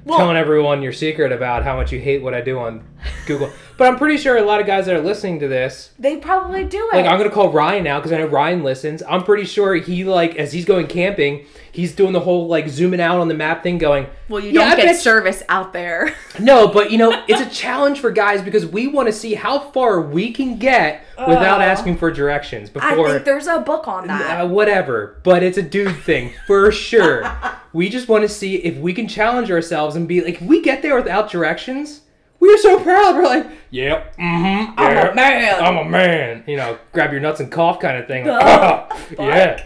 Well- 0.04 0.18
telling 0.18 0.36
everyone 0.36 0.82
your 0.82 0.92
secret 0.92 1.32
about 1.32 1.62
how 1.64 1.76
much 1.76 1.92
you 1.92 2.00
hate 2.00 2.22
what 2.22 2.34
I 2.34 2.40
do 2.40 2.58
on 2.58 2.84
Google. 3.26 3.50
but 3.78 3.88
I'm 3.88 3.96
pretty 3.98 4.16
sure 4.16 4.36
a 4.36 4.42
lot 4.42 4.60
of 4.60 4.66
guys 4.66 4.86
that 4.86 4.94
are 4.94 5.00
listening 5.00 5.40
to 5.40 5.48
this, 5.48 5.90
they 5.98 6.16
probably 6.16 6.64
do 6.64 6.88
it. 6.92 6.96
like 6.96 7.06
I'm 7.06 7.18
gonna 7.18 7.30
call 7.30 7.50
Ryan 7.52 7.84
now 7.84 7.98
because 7.98 8.12
I 8.12 8.18
know 8.18 8.26
Ryan 8.26 8.62
listens. 8.62 9.02
I'm 9.08 9.24
pretty 9.24 9.44
sure 9.44 9.74
he 9.74 10.04
like 10.04 10.36
as 10.36 10.52
he's 10.52 10.64
going 10.64 10.86
camping, 10.86 11.46
he's 11.72 11.94
doing 11.94 12.12
the 12.12 12.20
whole 12.20 12.46
like 12.48 12.68
zooming 12.68 13.00
out 13.00 13.18
on 13.20 13.28
the 13.28 13.34
map 13.34 13.62
thing, 13.62 13.78
going. 13.78 14.06
Well, 14.28 14.40
you 14.42 14.50
"Yeah, 14.52 14.70
don't 14.70 14.80
I 14.80 14.82
get 14.82 14.96
service 14.96 15.42
out 15.48 15.72
there. 15.72 16.14
No, 16.40 16.66
but 16.66 16.90
you 16.90 16.96
know, 16.96 17.24
it's 17.28 17.40
a 17.42 17.50
challenge 17.50 18.00
for 18.00 18.10
guys 18.10 18.40
because 18.40 18.64
we 18.66 18.86
want 18.86 19.06
to 19.06 19.12
see 19.12 19.34
how 19.34 19.58
far 19.58 20.00
we 20.00 20.32
can 20.32 20.56
get 20.58 21.04
without 21.18 21.60
Oh. 21.60 21.64
asking 21.64 21.98
for 21.98 22.10
directions 22.10 22.70
I 22.70 22.72
before 22.90 23.10
think 23.10 23.24
there's 23.24 23.46
a 23.46 23.58
book 23.60 23.86
on 23.86 24.06
that. 24.06 24.40
uh, 24.40 24.46
whatever. 24.48 25.20
But 25.24 25.42
it's 25.42 25.58
a 25.58 25.62
dude 25.62 25.94
thing 26.02 26.32
for 26.46 26.72
sure. 26.72 27.30
we 27.74 27.90
just 27.90 28.08
want 28.08 28.22
to 28.22 28.28
see 28.30 28.56
if 28.56 28.76
we 28.78 28.94
can 28.94 29.06
challenge 29.08 29.50
ourselves 29.50 29.94
and 29.94 30.08
be 30.08 30.22
like, 30.22 30.36
if 30.36 30.42
we 30.42 30.62
get 30.62 30.80
there 30.80 30.96
without 30.96 31.30
directions, 31.30 32.00
we 32.42 32.52
are 32.52 32.58
so 32.58 32.80
proud. 32.80 33.14
We're 33.14 33.22
like, 33.22 33.46
yep, 33.70 34.16
mm-hmm, 34.16 34.74
I'm 34.76 35.10
a 35.10 35.14
man. 35.14 35.62
I'm 35.62 35.76
a 35.76 35.84
man. 35.88 36.42
You 36.48 36.56
know, 36.56 36.76
grab 36.92 37.12
your 37.12 37.20
nuts 37.20 37.38
and 37.38 37.52
cough 37.52 37.78
kind 37.78 37.96
of 37.96 38.08
thing. 38.08 38.26
Oh, 38.28 38.88
yeah. 39.18 39.64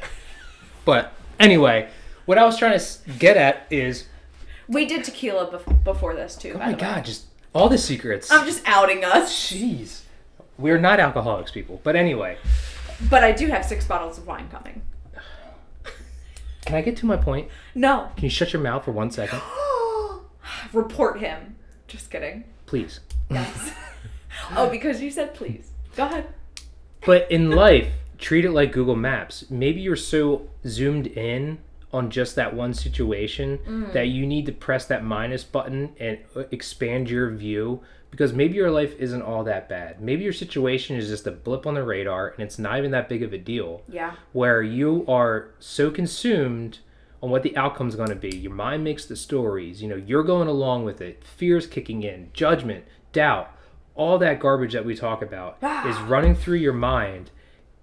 But 0.84 1.14
anyway, 1.40 1.88
what 2.26 2.36
I 2.36 2.44
was 2.44 2.58
trying 2.58 2.78
to 2.78 2.86
get 3.18 3.38
at 3.38 3.66
is, 3.70 4.04
we 4.68 4.84
did 4.84 5.04
tequila 5.04 5.50
bef- 5.50 5.84
before 5.84 6.14
this 6.14 6.36
too. 6.36 6.52
oh 6.54 6.58
my 6.58 6.66
the 6.66 6.72
way. 6.74 6.80
god, 6.80 7.06
just 7.06 7.24
all 7.54 7.70
the 7.70 7.78
secrets. 7.78 8.30
I'm 8.30 8.44
just 8.44 8.62
outing 8.66 9.06
us. 9.06 9.32
Jeez. 9.50 10.02
We're 10.58 10.78
not 10.78 11.00
alcoholics, 11.00 11.50
people. 11.50 11.80
But 11.82 11.96
anyway, 11.96 12.36
But 13.08 13.24
I 13.24 13.32
do 13.32 13.46
have 13.46 13.64
six 13.64 13.86
bottles 13.86 14.18
of 14.18 14.26
wine 14.26 14.50
coming. 14.50 14.82
can 16.66 16.76
I 16.76 16.82
get 16.82 16.98
to 16.98 17.06
my 17.06 17.16
point? 17.16 17.48
No. 17.74 18.10
Can 18.16 18.24
you 18.24 18.30
shut 18.30 18.52
your 18.52 18.60
mouth 18.60 18.84
for 18.84 18.92
one 18.92 19.10
second? 19.10 19.40
Report 20.74 21.20
him. 21.20 21.56
Just 21.88 22.10
kidding. 22.10 22.44
Please. 22.66 23.00
Yes. 23.31 23.72
oh, 24.57 24.68
because 24.68 25.00
you 25.00 25.11
said 25.11 25.35
please. 25.35 25.70
Go 25.96 26.05
ahead. 26.05 26.26
But 27.05 27.31
in 27.31 27.50
life, 27.50 27.88
treat 28.18 28.44
it 28.44 28.50
like 28.50 28.72
Google 28.72 28.96
Maps. 28.96 29.44
Maybe 29.50 29.81
you're 29.81 29.96
so 29.96 30.48
zoomed 30.66 31.07
in 31.07 31.59
on 31.92 32.11
just 32.11 32.35
that 32.37 32.55
one 32.55 32.74
situation 32.74 33.88
that 33.92 34.09
you 34.09 34.26
need 34.26 34.44
to 34.46 34.52
press 34.52 34.87
that 34.87 35.05
minus 35.05 35.44
button 35.44 35.94
and 35.98 36.18
uh, 36.35 36.42
expand 36.50 37.09
your 37.09 37.31
view 37.31 37.81
because 38.11 38.33
maybe 38.33 38.55
your 38.55 38.70
life 38.70 38.94
isn't 38.98 39.22
all 39.22 39.44
that 39.44 39.68
bad. 39.68 40.00
Maybe 40.00 40.24
your 40.24 40.33
situation 40.33 40.96
is 40.96 41.09
just 41.09 41.26
a 41.26 41.31
blip 41.31 41.66
on 41.66 41.74
the 41.74 41.83
radar 41.85 42.29
and 42.31 42.40
it's 42.40 42.59
not 42.59 42.79
even 42.79 42.90
that 42.90 43.09
big 43.09 43.22
of 43.22 43.33
a 43.33 43.38
deal. 43.38 43.83
Yeah. 43.88 44.14
where 44.33 44.62
you 44.62 45.05
are 45.09 45.50
so 45.59 45.90
consumed 45.90 46.79
on 47.22 47.31
what 47.31 47.42
the 47.42 47.57
outcome's 47.57 47.96
going 47.96 48.09
to 48.09 48.16
be. 48.16 48.37
Your 48.37 48.52
mind 48.52 48.85
makes 48.85 49.07
the 49.07 49.16
stories, 49.16 49.83
you 49.83 49.88
know, 49.88 49.96
you're 49.96 50.22
going 50.22 50.48
along 50.48 50.85
with 50.85 51.00
it. 51.00 51.24
Fear's 51.24 51.66
kicking 51.66 52.02
in, 52.02 52.31
judgment, 52.33 52.85
doubt, 53.12 53.50
all 53.94 54.18
that 54.18 54.40
garbage 54.40 54.74
that 54.74 54.85
we 54.85 54.94
talk 54.94 55.22
about 55.22 55.59
ah. 55.62 55.88
is 55.88 55.98
running 56.09 56.35
through 56.35 56.59
your 56.59 56.72
mind. 56.72 57.31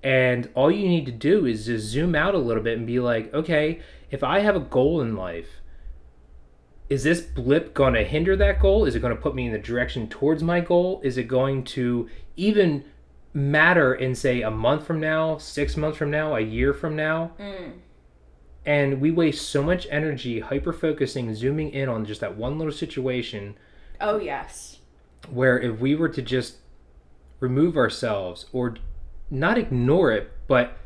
And 0.04 0.50
all 0.54 0.70
you 0.70 0.88
need 0.88 1.06
to 1.06 1.12
do 1.12 1.46
is 1.46 1.66
just 1.66 1.88
zoom 1.88 2.14
out 2.14 2.36
a 2.36 2.40
little 2.40 2.62
bit 2.62 2.78
and 2.78 2.86
be 2.86 3.00
like, 3.00 3.34
okay, 3.34 3.80
if 4.12 4.24
I 4.24 4.40
have 4.40 4.56
a 4.56 4.60
goal 4.60 5.02
in 5.02 5.16
life, 5.16 5.62
is 6.90 7.04
this 7.04 7.22
blip 7.22 7.74
going 7.74 7.94
to 7.94 8.04
hinder 8.04 8.36
that 8.36 8.60
goal? 8.60 8.86
Is 8.86 8.96
it 8.96 9.00
going 9.00 9.16
to 9.16 9.22
put 9.22 9.34
me 9.34 9.48
in 9.48 9.54
the 9.54 9.58
direction 9.58 10.08
towards 10.08 10.44
my 10.44 10.60
goal? 10.60 11.02
Is 11.04 11.18
it 11.18 11.24
going 11.24 11.64
to 11.64 12.10
even 12.36 12.84
matter 13.34 13.96
in, 13.96 14.14
say, 14.14 14.42
a 14.42 14.52
month 14.52 14.86
from 14.86 15.00
now, 15.00 15.38
six 15.38 15.76
months 15.78 15.98
from 15.98 16.12
now, 16.12 16.36
a 16.36 16.42
year 16.42 16.74
from 16.74 16.96
now? 16.96 17.32
Mm. 17.40 17.72
And 18.66 19.02
we 19.02 19.12
waste 19.12 19.50
so 19.50 19.62
much 19.62 19.88
energy 19.92 20.40
hyper 20.40 20.72
focusing, 20.72 21.34
zooming 21.36 21.72
in 21.72 21.90
on 21.90 22.06
just 22.06 22.22
that 22.22 22.38
one 22.38 22.58
little 22.58 22.74
situation 22.74 23.56
Oh 24.00 24.18
yes. 24.20 24.78
where 25.30 25.60
if 25.60 25.80
we 25.80 25.96
were 25.96 26.10
to 26.10 26.22
just 26.22 26.58
remove 27.40 27.76
ourselves 27.76 28.46
or 28.54 28.76
not 29.30 29.58
ignore 29.58 30.12
it, 30.12 30.32
but 30.48 30.78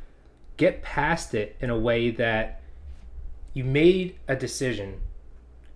get 0.57 0.81
past 0.81 1.35
it 1.35 1.55
in 1.59 1.69
a 1.69 1.77
way 1.77 2.09
that 2.09 2.61
you 3.53 3.63
made 3.63 4.15
a 4.27 4.35
decision, 4.35 4.99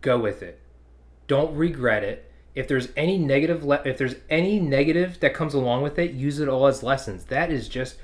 go 0.01 0.17
with 0.17 0.41
it. 0.41 0.59
Don't 1.27 1.55
regret 1.55 2.03
it. 2.03 2.31
If 2.55 2.67
there's 2.67 2.89
any 2.97 3.17
negative, 3.17 3.63
le- 3.63 3.81
if 3.85 3.97
there's 3.97 4.15
any 4.29 4.59
negative 4.59 5.19
that 5.19 5.33
comes 5.33 5.53
along 5.53 5.83
with 5.83 5.97
it, 5.99 6.11
use 6.11 6.39
it 6.39 6.49
all 6.49 6.65
as 6.67 6.83
lessons. 6.83 7.25
That 7.25 7.51
is 7.51 7.69
just 7.69 7.95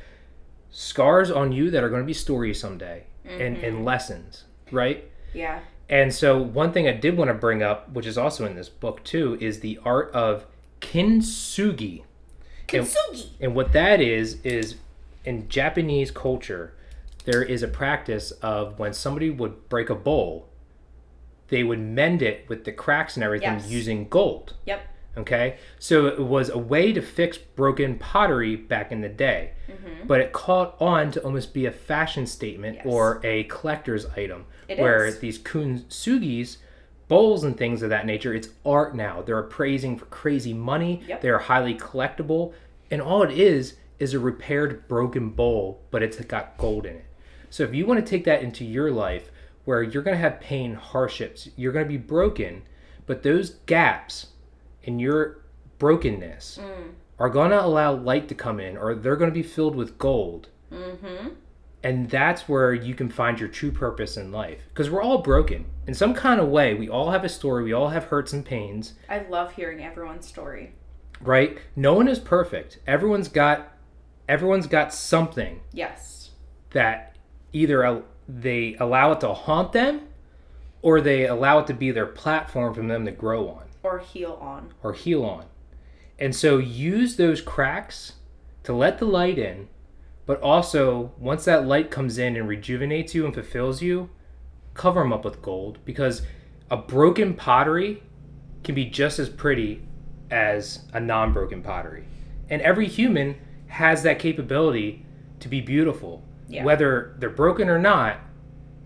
scars 0.69 1.31
on 1.31 1.51
you 1.51 1.71
that 1.71 1.83
are 1.83 1.89
going 1.89 2.01
to 2.01 2.05
be 2.07 2.13
stories 2.13 2.59
someday 2.59 3.03
and, 3.29 3.57
and 3.57 3.75
mm-hmm. 3.75 3.83
lessons, 3.83 4.45
right? 4.71 5.09
Yeah. 5.33 5.59
And 5.89 6.13
so, 6.13 6.37
one 6.37 6.73
thing 6.73 6.87
I 6.87 6.91
did 6.91 7.15
want 7.15 7.29
to 7.29 7.33
bring 7.33 7.63
up, 7.63 7.91
which 7.93 8.05
is 8.05 8.17
also 8.17 8.45
in 8.45 8.55
this 8.55 8.69
book 8.69 9.03
too, 9.03 9.37
is 9.39 9.61
the 9.61 9.79
art 9.85 10.11
of 10.13 10.45
kintsugi. 10.81 12.03
And- 12.73 12.85
Kintsugi. 12.85 13.29
And 13.39 13.55
what 13.55 13.71
that 13.73 14.01
is, 14.01 14.41
is 14.43 14.75
in 15.23 15.47
Japanese 15.47 16.11
culture, 16.11 16.73
there 17.25 17.43
is 17.43 17.63
a 17.63 17.67
practice 17.67 18.31
of 18.31 18.79
when 18.79 18.93
somebody 18.93 19.29
would 19.29 19.69
break 19.69 19.89
a 19.89 19.95
bowl, 19.95 20.47
they 21.49 21.63
would 21.63 21.79
mend 21.79 22.21
it 22.21 22.47
with 22.49 22.65
the 22.65 22.71
cracks 22.71 23.15
and 23.15 23.23
everything 23.23 23.53
Yes. 23.53 23.69
using 23.69 24.07
gold. 24.09 24.53
Yep. 24.65 24.81
Okay, 25.17 25.57
so 25.79 26.05
it 26.07 26.19
was 26.19 26.49
a 26.49 26.57
way 26.57 26.93
to 26.93 27.01
fix 27.01 27.37
broken 27.37 27.97
pottery 27.97 28.55
back 28.55 28.91
in 28.91 29.01
the 29.01 29.09
day, 29.09 29.51
but 30.05 30.19
it 30.21 30.31
caught 30.31 30.75
on 30.79 31.11
to 31.11 31.21
almost 31.23 31.53
be 31.53 31.65
a 31.65 31.71
fashion 31.71 32.27
statement 32.27 32.77
Mm-hmm. 32.79 32.87
Yes. 32.87 32.95
or 32.95 33.21
a 33.23 33.43
collector's 33.45 34.05
item, 34.15 34.45
It 34.67 34.77
where 34.79 35.05
is. 35.05 35.19
these 35.19 35.39
kunsugis, 35.39 36.57
bowls 37.07 37.43
and 37.43 37.57
things 37.57 37.81
of 37.81 37.89
that 37.89 38.05
nature, 38.05 38.33
it's 38.33 38.49
art 38.65 38.95
now. 38.95 39.21
They're 39.21 39.39
appraising 39.39 39.97
for 39.97 40.05
crazy 40.05 40.53
money. 40.53 41.01
Yep. 41.07 41.21
They're 41.21 41.39
highly 41.39 41.73
collectible. 41.75 42.53
And 42.91 43.01
all 43.01 43.23
it 43.23 43.31
is 43.31 43.75
is 43.99 44.13
a 44.13 44.19
repaired 44.19 44.87
broken 44.87 45.29
bowl, 45.29 45.81
but 45.89 46.03
it's 46.03 46.19
got 46.25 46.57
gold 46.57 46.85
in 46.85 46.95
it. 46.97 47.05
So 47.49 47.63
if 47.63 47.73
you 47.73 47.85
want 47.85 47.99
to 48.05 48.09
take 48.09 48.25
that 48.25 48.43
into 48.43 48.63
your 48.65 48.91
life 48.91 49.31
where 49.65 49.81
you're 49.81 50.03
going 50.03 50.15
to 50.15 50.21
have 50.21 50.39
pain, 50.39 50.75
hardships, 50.75 51.49
you're 51.55 51.71
going 51.73 51.85
to 51.85 51.89
be 51.89 51.97
broken, 51.97 52.61
but 53.05 53.23
those 53.23 53.51
gaps 53.65 54.27
in 54.87 54.97
your 54.97 55.41
brokenness 55.77 56.59
are 57.19 57.29
going 57.29 57.51
to 57.51 57.63
allow 57.63 57.93
light 57.93 58.27
to 58.29 58.35
come 58.35 58.59
in 58.59 58.77
or 58.77 58.95
they're 58.95 59.15
going 59.15 59.29
to 59.29 59.33
be 59.33 59.43
filled 59.43 59.75
with 59.75 59.97
gold. 59.99 60.49
Mm-hmm. 60.71 61.29
And 61.83 62.09
that's 62.09 62.49
where 62.49 62.73
you 62.73 62.95
can 62.95 63.09
find 63.09 63.39
your 63.39 63.49
true 63.49 63.71
purpose 63.71 64.17
in 64.17 64.31
life. 64.31 64.61
Because 64.69 64.89
we're 64.89 65.01
all 65.03 65.19
broken. 65.19 65.65
In 65.85 65.93
some 65.93 66.13
kind 66.13 66.39
of 66.39 66.47
way, 66.49 66.73
we 66.73 66.89
all 66.89 67.11
have 67.11 67.23
a 67.23 67.29
story, 67.29 67.63
we 67.63 67.73
all 67.73 67.89
have 67.89 68.05
hurts 68.05 68.33
and 68.33 68.43
pains, 68.43 68.93
I 69.07 69.19
love 69.29 69.53
hearing 69.53 69.83
everyone's 69.83 70.27
story. 70.27 70.73
right? 71.21 71.57
No 71.75 71.93
one 71.93 72.07
is 72.07 72.19
perfect. 72.19 72.79
Everyone's 72.87 73.27
got 73.29 73.73
everyone's 74.27 74.67
got 74.67 74.93
something 74.93 75.61
Yes. 75.71 76.31
that 76.71 77.15
either 77.53 78.03
they 78.27 78.75
allow 78.79 79.13
it 79.13 79.21
to 79.21 79.33
haunt 79.33 79.71
them 79.71 80.01
or 80.81 80.99
they 80.99 81.25
allow 81.25 81.59
it 81.59 81.67
to 81.67 81.73
be 81.73 81.91
their 81.91 82.05
platform 82.05 82.73
for 82.73 82.81
them 82.81 83.05
to 83.05 83.11
grow 83.11 83.47
on 83.47 83.63
Or 83.87 83.99
heal 83.99 84.37
on. 84.41 84.73
or 84.83 84.93
heal 84.93 85.23
on. 85.23 85.45
And 86.19 86.35
so 86.35 86.57
use 86.57 87.15
those 87.15 87.41
cracks 87.41 88.13
to 88.63 88.73
let 88.73 88.97
the 88.99 89.05
light 89.05 89.37
in, 89.37 89.67
but 90.25 90.41
also 90.41 91.11
once 91.17 91.45
that 91.45 91.65
light 91.65 91.89
comes 91.91 92.17
in 92.17 92.35
and 92.35 92.47
rejuvenates 92.47 93.15
you 93.15 93.23
and 93.25 93.33
fulfills 93.33 93.81
you, 93.81 94.09
cover 94.73 95.01
them 95.01 95.13
up 95.13 95.23
with 95.23 95.41
gold 95.41 95.77
because 95.85 96.21
a 96.69 96.75
broken 96.77 97.33
pottery 97.33 98.03
can 98.63 98.75
be 98.75 98.85
just 98.85 99.19
as 99.19 99.29
pretty 99.29 99.83
as 100.29 100.83
a 100.93 100.99
non-broken 100.99 101.61
pottery. 101.61 102.03
And 102.49 102.61
every 102.61 102.87
human 102.87 103.35
has 103.67 104.03
that 104.03 104.19
capability 104.19 105.05
to 105.39 105.47
be 105.47 105.61
beautiful, 105.61 106.23
Yeah. 106.49 106.63
whether 106.65 107.15
they're 107.19 107.29
broken 107.29 107.69
or 107.69 107.79
not. 107.79 108.19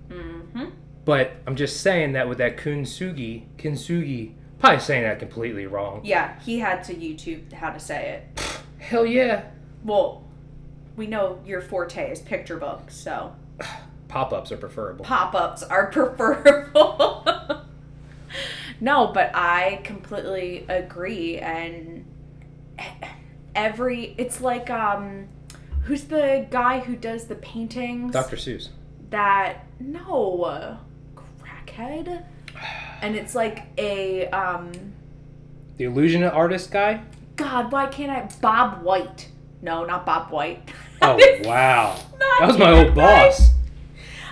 Mm-hmm. 0.10 0.66
But 1.06 1.32
I'm 1.48 1.56
just 1.56 1.82
saying 1.82 2.14
that 2.14 2.28
with 2.30 2.38
that 2.40 2.58
kintsugi, 2.58 3.46
kintsugi, 3.58 4.34
probably 4.62 4.80
saying 4.80 5.04
that 5.04 5.20
completely 5.20 5.66
wrong. 5.66 6.02
Yeah, 6.04 6.40
he 6.40 6.60
had 6.60 6.84
to 6.86 6.94
YouTube 6.94 7.52
how 7.52 7.72
to 7.72 7.80
say 7.80 8.22
it. 8.36 8.62
Hell 8.80 9.06
yeah. 9.06 9.44
Well, 9.84 10.24
we 10.96 11.08
know 11.08 11.40
your 11.46 11.62
forte 11.62 12.12
is 12.12 12.20
picture 12.20 12.58
books, 12.58 12.96
so 12.96 13.36
Pop-ups 14.08 14.52
are 14.52 14.58
preferable. 14.58 15.06
pop 15.06 15.34
ups 15.36 15.64
are 15.64 15.88
preferable. 15.92 17.62
no, 18.80 19.08
but 19.08 19.32
I 19.34 19.82
completely 19.84 20.66
agree. 20.68 21.38
And 21.38 22.06
every, 23.56 24.16
it's 24.18 24.42
like, 24.42 24.70
um, 24.70 25.28
who's 25.84 26.04
the 26.06 26.46
guy 26.52 26.80
who 26.80 26.96
does 26.96 27.26
the 27.26 27.36
paintings? 27.36 28.12
Dr. 28.14 28.36
Seuss. 28.36 28.70
That, 29.12 29.66
no, 29.80 30.78
crackhead. 31.42 32.26
And 33.02 33.16
it's 33.16 33.34
like 33.36 33.64
a, 33.78 34.28
um, 34.30 34.72
The 35.78 35.86
illusion 35.86 36.24
artist 36.24 36.72
guy? 36.72 37.02
God, 37.36 37.72
why 37.72 37.88
can't 37.88 38.12
I? 38.12 38.30
Bob 38.42 38.84
White. 38.84 39.30
No, 39.62 39.86
not 39.86 40.06
Bob 40.06 40.32
White. 40.32 40.70
Oh, 41.02 41.16
wow. 41.44 41.98
That 42.40 42.48
was 42.48 42.58
my 42.58 42.72
old 42.72 42.94
boss. 42.96 43.50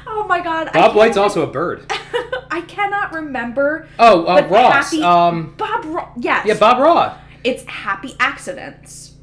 Oh 0.06 0.26
my 0.28 0.42
God. 0.42 0.72
Bob 0.74 0.96
White's 0.96 1.18
re- 1.18 1.24
also 1.24 1.44
a 1.44 1.52
bird. 1.52 1.92
I 2.52 2.62
cannot 2.68 3.14
remember. 3.14 3.88
Oh, 4.00 4.26
uh, 4.26 4.48
Ross. 4.50 4.92
happy- 4.92 5.04
Um, 5.04 5.54
Bob. 5.58 5.86
Ro- 5.86 6.10
yes. 6.18 6.46
yeah, 6.48 6.58
Bob 6.58 6.80
Ross. 6.80 7.18
It's 7.44 7.64
happy 7.66 8.16
accidents. 8.20 9.14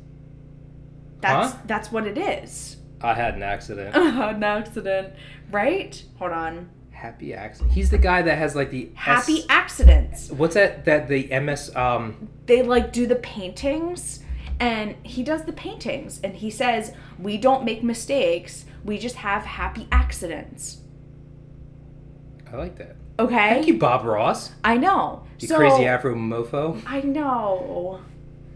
That's 1.21 1.53
Huh? 1.53 1.59
that's 1.67 1.91
what 1.93 2.07
it 2.07 2.19
is. 2.19 2.77
I 3.01 3.15
had 3.15 3.35
an 3.35 3.43
accident. 3.43 3.95
I 3.97 4.05
had 4.11 4.37
an 4.37 4.45
accident, 4.45 5.13
right? 5.51 6.03
Hold 6.19 6.33
on. 6.33 6.69
Happy 7.07 7.35
accident. 7.35 7.73
He's 7.73 7.91
the 7.91 7.99
guy 7.99 8.23
that 8.23 8.37
has 8.37 8.57
like 8.57 8.71
the 8.71 8.91
Happy 8.97 9.39
S- 9.39 9.47
accidents. 9.49 10.31
What's 10.33 10.55
that? 10.55 10.85
That 10.87 11.07
the 11.07 11.29
MS. 11.39 11.75
Um. 11.77 12.29
They 12.47 12.63
like 12.63 12.93
do 12.93 13.07
the 13.07 13.15
paintings, 13.17 14.25
and 14.59 14.97
he 15.05 15.23
does 15.23 15.45
the 15.45 15.53
paintings, 15.53 16.21
and 16.25 16.35
he 16.35 16.51
says 16.51 16.93
we 17.17 17.37
don't 17.37 17.65
make 17.65 17.85
mistakes. 17.85 18.65
We 18.85 18.99
just 18.99 19.15
have 19.17 19.45
happy 19.45 19.87
accidents. 19.93 20.79
I 22.53 22.57
like 22.57 22.77
that. 22.79 22.97
Okay. 23.21 23.35
Thank 23.35 23.69
you, 23.69 23.79
Bob 23.79 24.05
Ross. 24.05 24.51
I 24.65 24.77
know. 24.77 25.25
You 25.39 25.47
so, 25.47 25.59
crazy 25.59 25.87
Afro 25.87 26.17
mofo. 26.17 26.83
I 26.87 27.03
know. 27.03 28.01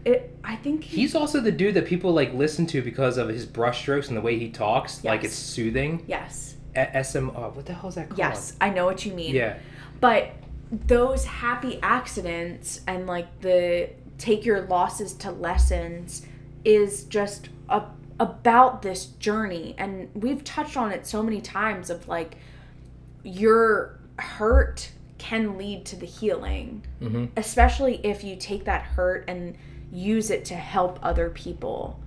It. 0.03 0.35
I 0.43 0.57
think 0.57 0.83
he, 0.83 0.97
He's 1.01 1.15
also 1.15 1.39
the 1.39 1.53
dude 1.53 1.75
that 1.75 1.85
people 1.85 2.11
like 2.11 2.33
listen 2.33 2.65
to 2.67 2.81
because 2.81 3.17
of 3.17 3.29
his 3.29 3.45
brushstrokes 3.45 4.09
and 4.09 4.17
the 4.17 4.21
way 4.21 4.37
he 4.37 4.49
talks. 4.49 5.05
Like 5.05 5.23
it's 5.23 5.35
soothing. 5.35 6.03
Yes. 6.05 6.50
A- 6.75 7.03
SM. 7.03 7.29
Oh, 7.35 7.51
what 7.53 7.65
the 7.65 7.73
hell 7.73 7.89
is 7.89 7.95
that 7.95 8.09
called? 8.09 8.19
Yes. 8.19 8.55
I 8.61 8.69
know 8.69 8.85
what 8.85 9.05
you 9.05 9.13
mean. 9.13 9.35
Yeah. 9.35 9.57
But 9.99 10.31
those 10.71 11.25
happy 11.25 11.79
accidents 11.83 12.81
and 12.87 13.05
like 13.07 13.41
the 13.41 13.89
take 14.17 14.45
your 14.45 14.61
losses 14.61 15.13
to 15.13 15.31
lessons 15.31 16.25
is 16.63 17.03
just 17.05 17.49
a, 17.69 17.83
about 18.19 18.81
this 18.81 19.05
journey. 19.07 19.75
And 19.77 20.09
we've 20.13 20.43
touched 20.43 20.77
on 20.77 20.91
it 20.91 21.05
so 21.07 21.21
many 21.23 21.41
times 21.41 21.89
of 21.89 22.07
like 22.07 22.35
your 23.23 23.99
hurt 24.17 24.91
can 25.17 25.57
lead 25.57 25.85
to 25.85 25.95
the 25.95 26.05
healing, 26.05 26.83
Mm-hmm. 27.01 27.25
especially 27.37 27.99
if 28.05 28.23
you 28.23 28.35
take 28.35 28.65
that 28.65 28.81
hurt 28.83 29.25
and 29.27 29.55
use 29.91 30.29
it 30.29 30.45
to 30.45 30.55
help 30.55 30.99
other 31.03 31.29
people. 31.29 31.99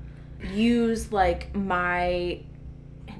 Use 0.53 1.13
like 1.13 1.55
my 1.55 2.41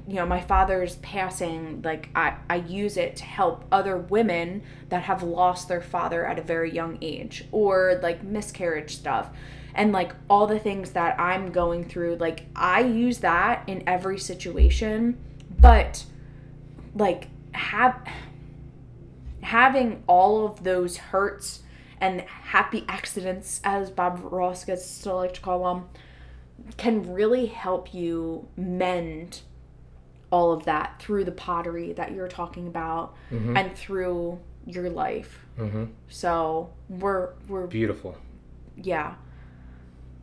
you 0.07 0.15
know 0.15 0.25
my 0.25 0.39
father's 0.39 0.97
passing 0.97 1.81
like 1.83 2.09
I, 2.15 2.35
I 2.49 2.57
use 2.57 2.97
it 2.97 3.15
to 3.17 3.23
help 3.23 3.65
other 3.71 3.97
women 3.97 4.61
that 4.89 5.03
have 5.03 5.23
lost 5.23 5.67
their 5.67 5.81
father 5.81 6.25
at 6.25 6.37
a 6.37 6.43
very 6.43 6.71
young 6.71 6.97
age 7.01 7.45
or 7.51 7.99
like 8.01 8.23
miscarriage 8.23 8.95
stuff. 8.95 9.29
And 9.73 9.91
like 9.91 10.13
all 10.29 10.47
the 10.47 10.57
things 10.57 10.91
that 10.91 11.19
i'm 11.19 11.51
going 11.51 11.83
through 11.83 12.15
like 12.15 12.45
i 12.55 12.79
use 12.79 13.17
that 13.17 13.61
in 13.67 13.83
every 13.85 14.17
situation 14.17 15.17
but 15.59 16.05
like 16.95 17.27
have 17.51 17.99
having 19.41 20.01
all 20.07 20.45
of 20.45 20.63
those 20.63 20.95
hurts 20.95 21.63
and 21.99 22.21
happy 22.21 22.85
accidents 22.87 23.59
as 23.65 23.89
bob 23.89 24.21
ross 24.23 24.63
gets 24.63 25.01
to 25.01 25.13
like 25.13 25.33
to 25.33 25.41
call 25.41 25.75
them 25.75 25.89
can 26.77 27.13
really 27.13 27.47
help 27.47 27.93
you 27.93 28.47
mend 28.55 29.41
all 30.35 30.51
of 30.51 30.65
that 30.65 30.87
through 30.99 31.23
the 31.23 31.31
pottery 31.31 31.93
that 31.93 32.11
you're 32.13 32.27
talking 32.27 32.67
about 32.67 33.13
Mhm. 33.31 33.57
and 33.57 33.75
through 33.75 34.39
your 34.65 34.89
life. 34.89 35.45
Mm-hmm. 35.59 35.85
So 36.09 36.69
we're 36.89 37.29
we're 37.47 37.67
Beautiful. 37.67 38.15
yeah. 38.75 39.13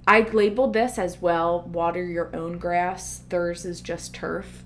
I 0.07 0.21
labeled 0.21 0.73
this 0.73 0.99
as 0.99 1.23
well 1.23 1.63
water 1.63 2.05
your 2.05 2.29
own 2.35 2.59
grass. 2.59 3.19
Theirs 3.29 3.65
is 3.65 3.81
just 3.81 4.13
turf 4.15 4.65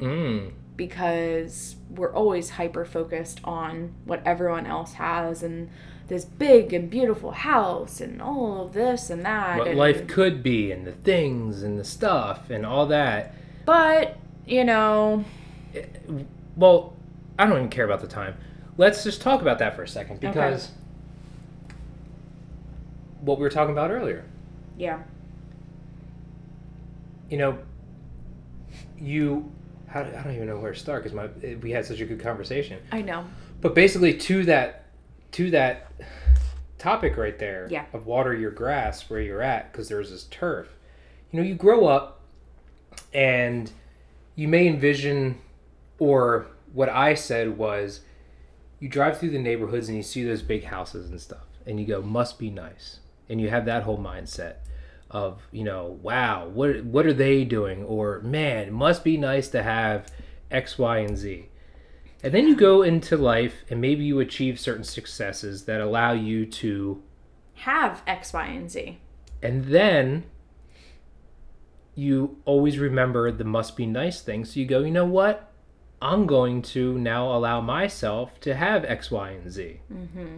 Mm. 0.00 0.50
because 0.76 1.76
we're 1.90 2.12
always 2.12 2.50
hyper 2.50 2.84
focused 2.84 3.40
on 3.44 3.94
what 4.04 4.20
everyone 4.24 4.66
else 4.66 4.94
has 4.94 5.42
and 5.42 5.70
this 6.08 6.24
big 6.24 6.72
and 6.72 6.88
beautiful 6.90 7.30
house 7.32 8.00
and 8.00 8.20
all 8.22 8.66
of 8.66 8.72
this 8.72 9.10
and 9.10 9.24
that. 9.24 9.58
What 9.58 9.68
and, 9.68 9.78
life 9.78 10.06
could 10.06 10.42
be, 10.42 10.72
and 10.72 10.86
the 10.86 10.92
things, 10.92 11.62
and 11.62 11.78
the 11.78 11.84
stuff, 11.84 12.48
and 12.50 12.64
all 12.64 12.86
that. 12.86 13.34
But, 13.66 14.16
you 14.48 14.64
know, 14.64 15.24
Well, 16.56 16.94
I 17.38 17.46
don't 17.46 17.56
even 17.56 17.68
care 17.70 17.84
about 17.84 18.00
the 18.00 18.06
time. 18.08 18.34
Let's 18.76 19.04
just 19.04 19.20
talk 19.20 19.42
about 19.42 19.58
that 19.58 19.76
for 19.76 19.82
a 19.82 19.88
second 19.88 20.20
because 20.20 20.70
what 23.20 23.38
we 23.38 23.42
were 23.42 23.50
talking 23.50 23.72
about 23.72 23.90
earlier. 23.90 24.24
yeah. 24.76 25.00
You 27.30 27.36
know, 27.36 27.58
you. 28.98 29.52
How, 29.86 30.00
I 30.00 30.22
don't 30.22 30.34
even 30.34 30.46
know 30.48 30.58
where 30.58 30.72
to 30.72 30.78
start 30.78 31.02
because 31.02 31.14
my 31.14 31.26
we 31.56 31.70
had 31.70 31.84
such 31.84 32.00
a 32.00 32.06
good 32.06 32.20
conversation. 32.20 32.80
I 32.90 33.02
know. 33.02 33.26
But 33.60 33.74
basically, 33.74 34.14
to 34.16 34.44
that, 34.46 34.86
to 35.32 35.50
that 35.50 35.90
topic 36.78 37.18
right 37.18 37.38
there 37.38 37.68
Yeah. 37.70 37.84
of 37.92 38.06
water 38.06 38.32
your 38.34 38.50
grass 38.50 39.10
where 39.10 39.20
you're 39.20 39.42
at 39.42 39.70
because 39.72 39.88
there's 39.90 40.10
this 40.10 40.24
turf. 40.24 40.68
You 41.30 41.40
know, 41.40 41.46
you 41.46 41.54
grow 41.54 41.86
up, 41.86 42.20
and 43.12 43.70
you 44.38 44.46
may 44.46 44.68
envision, 44.68 45.36
or 45.98 46.46
what 46.72 46.88
I 46.88 47.14
said 47.14 47.58
was, 47.58 48.02
you 48.78 48.88
drive 48.88 49.18
through 49.18 49.30
the 49.30 49.38
neighborhoods 49.40 49.88
and 49.88 49.96
you 49.96 50.04
see 50.04 50.22
those 50.22 50.42
big 50.42 50.62
houses 50.62 51.10
and 51.10 51.20
stuff, 51.20 51.46
and 51.66 51.80
you 51.80 51.84
go, 51.84 52.00
must 52.00 52.38
be 52.38 52.48
nice, 52.48 53.00
and 53.28 53.40
you 53.40 53.50
have 53.50 53.64
that 53.64 53.82
whole 53.82 53.98
mindset 53.98 54.58
of 55.10 55.40
you 55.52 55.64
know 55.64 55.98
wow 56.02 56.46
what 56.46 56.84
what 56.84 57.06
are 57.06 57.14
they 57.14 57.42
doing? 57.44 57.82
Or 57.82 58.20
man 58.20 58.68
it 58.68 58.72
must 58.72 59.02
be 59.02 59.16
nice 59.16 59.48
to 59.48 59.62
have 59.62 60.06
x 60.50 60.78
y 60.78 60.98
and 60.98 61.16
z. 61.16 61.48
And 62.22 62.32
then 62.32 62.46
you 62.46 62.54
go 62.54 62.82
into 62.82 63.16
life 63.16 63.64
and 63.70 63.80
maybe 63.80 64.04
you 64.04 64.20
achieve 64.20 64.60
certain 64.60 64.84
successes 64.84 65.64
that 65.64 65.80
allow 65.80 66.12
you 66.12 66.46
to 66.46 67.02
Have 67.54 68.02
X, 68.06 68.32
Y, 68.32 68.46
and 68.46 68.70
Z. 68.70 68.98
and 69.42 69.64
then 69.64 70.24
you 71.98 72.36
always 72.44 72.78
remember 72.78 73.32
the 73.32 73.42
must 73.44 73.76
be 73.76 73.84
nice 73.84 74.20
thing. 74.20 74.44
So 74.44 74.60
you 74.60 74.66
go, 74.66 74.78
you 74.80 74.92
know 74.92 75.04
what? 75.04 75.50
I'm 76.00 76.26
going 76.26 76.62
to 76.62 76.96
now 76.96 77.34
allow 77.34 77.60
myself 77.60 78.38
to 78.42 78.54
have 78.54 78.84
X, 78.84 79.10
Y, 79.10 79.30
and 79.30 79.50
Z. 79.50 79.80
Mm-hmm. 79.92 80.36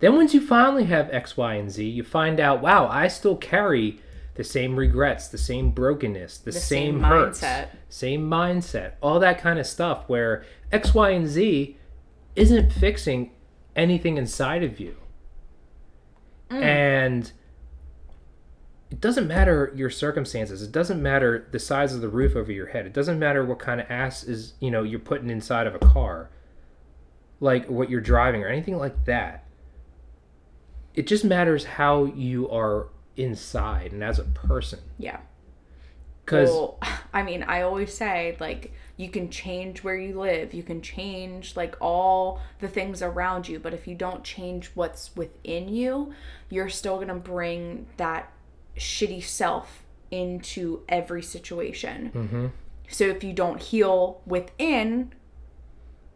Then 0.00 0.16
once 0.16 0.34
you 0.34 0.46
finally 0.46 0.84
have 0.84 1.08
X, 1.10 1.34
Y, 1.34 1.54
and 1.54 1.70
Z, 1.70 1.82
you 1.82 2.04
find 2.04 2.38
out, 2.38 2.60
wow, 2.60 2.86
I 2.88 3.08
still 3.08 3.36
carry 3.36 4.00
the 4.34 4.44
same 4.44 4.76
regrets, 4.76 5.28
the 5.28 5.38
same 5.38 5.70
brokenness, 5.70 6.38
the, 6.38 6.50
The 6.50 6.60
same, 6.60 6.96
same 6.96 7.02
hurts, 7.02 7.40
mindset. 7.40 7.68
same 7.88 8.28
mindset, 8.28 8.92
all 9.00 9.18
that 9.20 9.40
kind 9.40 9.58
of 9.58 9.66
stuff 9.66 10.04
where 10.08 10.44
X, 10.70 10.92
Y, 10.92 11.08
and 11.10 11.26
Z 11.26 11.74
isn't 12.36 12.70
fixing 12.70 13.30
anything 13.74 14.18
inside 14.18 14.62
of 14.62 14.78
you. 14.78 14.94
Mm. 16.50 16.62
And 16.62 17.32
it 18.90 19.00
doesn't 19.00 19.26
matter 19.26 19.72
your 19.76 19.90
circumstances. 19.90 20.62
It 20.62 20.72
doesn't 20.72 21.02
matter 21.02 21.46
the 21.50 21.58
size 21.58 21.94
of 21.94 22.00
the 22.00 22.08
roof 22.08 22.34
over 22.34 22.50
your 22.50 22.68
head. 22.68 22.86
It 22.86 22.94
doesn't 22.94 23.18
matter 23.18 23.44
what 23.44 23.58
kind 23.58 23.80
of 23.80 23.90
ass 23.90 24.24
is, 24.24 24.54
you 24.60 24.70
know, 24.70 24.82
you're 24.82 24.98
putting 24.98 25.28
inside 25.28 25.66
of 25.66 25.74
a 25.74 25.78
car. 25.78 26.30
Like 27.40 27.68
what 27.68 27.90
you're 27.90 28.00
driving 28.00 28.42
or 28.42 28.48
anything 28.48 28.78
like 28.78 29.04
that. 29.04 29.44
It 30.94 31.06
just 31.06 31.24
matters 31.24 31.64
how 31.64 32.06
you 32.06 32.50
are 32.50 32.88
inside 33.16 33.92
and 33.92 34.02
as 34.02 34.18
a 34.18 34.24
person. 34.24 34.80
Yeah. 34.98 35.20
Cuz 36.24 36.48
Well, 36.48 36.78
I 37.12 37.22
mean, 37.22 37.42
I 37.42 37.62
always 37.62 37.92
say 37.92 38.36
like 38.40 38.72
you 38.96 39.10
can 39.10 39.30
change 39.30 39.84
where 39.84 39.96
you 39.96 40.18
live, 40.18 40.54
you 40.54 40.62
can 40.62 40.80
change 40.80 41.56
like 41.56 41.76
all 41.78 42.40
the 42.60 42.68
things 42.68 43.02
around 43.02 43.48
you, 43.48 43.60
but 43.60 43.74
if 43.74 43.86
you 43.86 43.94
don't 43.94 44.24
change 44.24 44.70
what's 44.74 45.14
within 45.14 45.68
you, 45.68 46.14
you're 46.48 46.70
still 46.70 46.96
going 46.96 47.08
to 47.08 47.14
bring 47.14 47.86
that 47.98 48.32
shitty 48.78 49.22
self 49.22 49.82
into 50.10 50.82
every 50.88 51.22
situation. 51.22 52.10
Mhm. 52.14 52.50
So 52.88 53.04
if 53.04 53.22
you 53.22 53.32
don't 53.32 53.60
heal 53.60 54.22
within, 54.26 55.12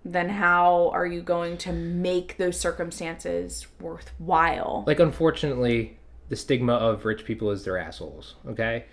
then 0.05 0.31
how 0.31 0.91
are 0.95 1.07
you 1.07 1.21
going 1.23 1.57
to 1.59 1.73
make 1.73 2.37
those 2.39 2.59
circumstances 2.59 3.67
worthwhile? 3.81 4.83
like 4.87 4.99
unfortunately 5.01 5.99
the 6.29 6.37
stigma 6.37 6.73
of 6.73 7.05
rich 7.05 7.25
people 7.25 7.51
is 7.51 7.63
they're 7.65 7.79
assholes 7.79 8.35
okay 8.49 8.85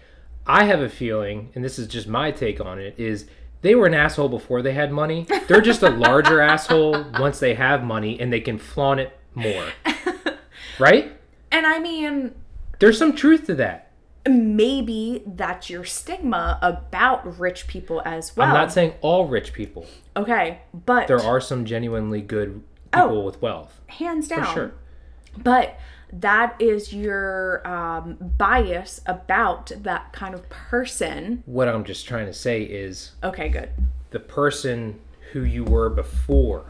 i 0.45 0.65
have 0.65 0.81
a 0.81 0.89
feeling 0.89 1.49
and 1.55 1.63
this 1.63 1.79
is 1.79 1.87
just 1.87 2.07
my 2.07 2.29
take 2.31 2.59
on 2.59 2.77
it 2.79 2.93
is 2.99 3.25
they 3.61 3.73
were 3.73 3.87
an 3.87 3.93
asshole 3.93 4.29
before 4.29 4.61
they 4.61 4.73
had 4.73 4.91
money 4.91 5.25
they're 5.47 5.61
just 5.61 5.81
a 5.81 5.89
larger 5.89 6.41
asshole 6.53 7.05
once 7.19 7.39
they 7.39 7.55
have 7.55 7.83
money 7.83 8.19
and 8.19 8.31
they 8.31 8.41
can 8.41 8.57
flaunt 8.59 8.99
it 8.99 9.17
more 9.33 9.65
right 10.79 11.11
And 11.51 11.65
I 11.65 11.79
mean, 11.79 12.35
there's 12.79 12.97
some 12.97 13.15
truth 13.15 13.45
to 13.45 13.55
that 13.55 13.85
maybe 14.27 15.23
that's 15.25 15.69
your 15.69 15.83
stigma 15.85 16.59
about 16.61 17.39
rich 17.39 17.67
people 17.67 18.01
as 18.05 18.35
well. 18.35 18.47
i'm 18.47 18.53
not 18.53 18.71
saying 18.71 18.93
all 19.01 19.25
rich 19.27 19.53
people 19.53 19.85
okay, 20.15 20.59
but 20.85 21.07
there 21.07 21.21
are 21.21 21.39
some 21.41 21.65
genuinely 21.65 22.21
good 22.21 22.61
Oh. 22.93 23.01
people 23.07 23.23
with 23.25 23.41
wealth 23.41 23.79
hands 23.87 24.27
down. 24.27 24.51
sure. 24.53 24.71
But 25.37 25.79
that 26.11 26.55
is 26.59 26.91
your 26.91 27.65
um, 27.67 28.17
bias 28.19 28.99
about 29.05 29.71
that 29.83 30.11
kind 30.11 30.33
of 30.33 30.49
person. 30.49 31.43
what 31.45 31.67
i'm 31.67 31.83
just 31.83 32.07
trying 32.07 32.25
to 32.25 32.33
say 32.33 32.63
is 32.63 33.11
Okay, 33.23 33.47
good. 33.49 33.69
the 34.11 34.19
person 34.19 34.99
who 35.31 35.43
you 35.43 35.63
were 35.63 35.89
before 35.89 36.65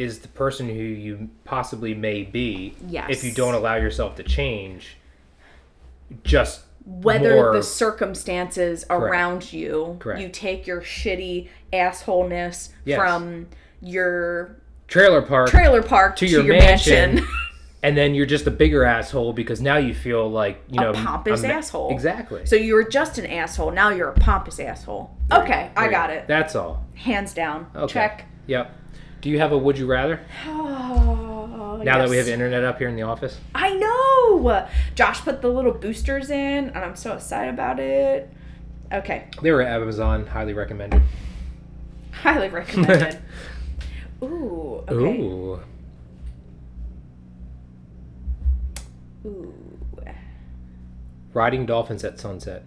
is 0.00 0.20
the 0.20 0.28
person 0.28 0.66
who 0.68 0.74
you 0.74 1.28
possibly 1.44 1.94
may 1.94 2.22
be 2.22 2.74
Yes. 2.88 3.06
if 3.10 3.22
you 3.24 3.32
don't 3.32 3.54
allow 3.54 3.74
yourself 3.76 4.16
to 4.16 4.22
change 4.22 4.96
just 6.24 6.62
Whether 6.84 7.34
more 7.36 7.52
the 7.52 7.62
circumstances 7.62 8.84
around 8.90 9.52
you, 9.52 9.96
Correct. 10.00 10.20
you 10.20 10.28
take 10.28 10.66
your 10.66 10.80
shitty 10.80 11.48
assholeness 11.72 12.70
Yes. 12.84 12.98
from 12.98 13.48
your 13.82 14.56
trailer 14.88 15.22
park 15.22 15.50
trailer 15.50 15.82
park 15.82 16.16
to, 16.16 16.26
your 16.26 16.42
your, 16.44 16.58
mansion. 16.58 17.14
mansion. 17.16 17.28
and 17.82 17.96
then 17.96 18.14
you're 18.14 18.26
just 18.26 18.46
a 18.46 18.50
bigger 18.50 18.84
asshole 18.84 19.32
because 19.32 19.60
now 19.60 19.76
you 19.76 19.94
feel 19.94 20.28
like 20.30 20.62
you 20.68 20.80
know 20.80 20.92
pompous 20.92 21.44
a 21.44 21.48
ma- 21.48 21.54
asshole. 21.54 21.90
exactly 21.92 22.44
so 22.46 22.56
you 22.56 22.74
were 22.74 22.84
just 22.84 23.18
an 23.18 23.26
asshole. 23.26 23.70
Now 23.70 23.90
you're 23.90 24.08
a 24.08 24.14
pompous 24.18 24.58
asshole. 24.58 25.14
Okay, 25.30 25.70
I 25.76 25.88
got 25.88 26.10
it. 26.10 26.26
that's 26.26 26.56
all 26.56 26.84
Hands 26.94 27.32
down. 27.32 27.66
okay 27.76 27.92
Check. 27.92 28.24
yep 28.46 28.74
do 29.20 29.28
you 29.30 29.38
have 29.38 29.52
a 29.52 29.58
would 29.58 29.78
you 29.78 29.86
rather 29.86 30.20
Oh, 30.46 31.80
now 31.84 31.98
that 31.98 32.08
we 32.08 32.16
have 32.16 32.28
internet 32.28 32.64
up 32.64 32.78
here 32.78 32.88
in 32.88 32.96
the 32.96 33.02
office 33.02 33.38
I 33.54 33.74
know. 33.74 34.66
Josh 34.94 35.20
put 35.22 35.42
the 35.42 35.48
little 35.48 35.72
boosters 35.72 36.30
in, 36.30 36.68
and 36.68 36.78
I'm 36.78 36.96
so 36.96 37.14
excited 37.14 37.52
about 37.52 37.78
it. 37.78 38.30
Okay, 38.92 39.28
they 39.42 39.50
were 39.50 39.62
at 39.62 39.80
amazon 39.80 40.26
highly 40.26 40.52
recommended 40.52 41.02
highly 42.12 42.48
recommended. 42.48 43.18
Ooh. 44.22 44.84
Okay. 44.88 45.20
ooh 45.20 45.60
Ooh. 49.26 49.54
riding 51.32 51.66
dolphins 51.66 52.04
at 52.04 52.18
sunset 52.18 52.64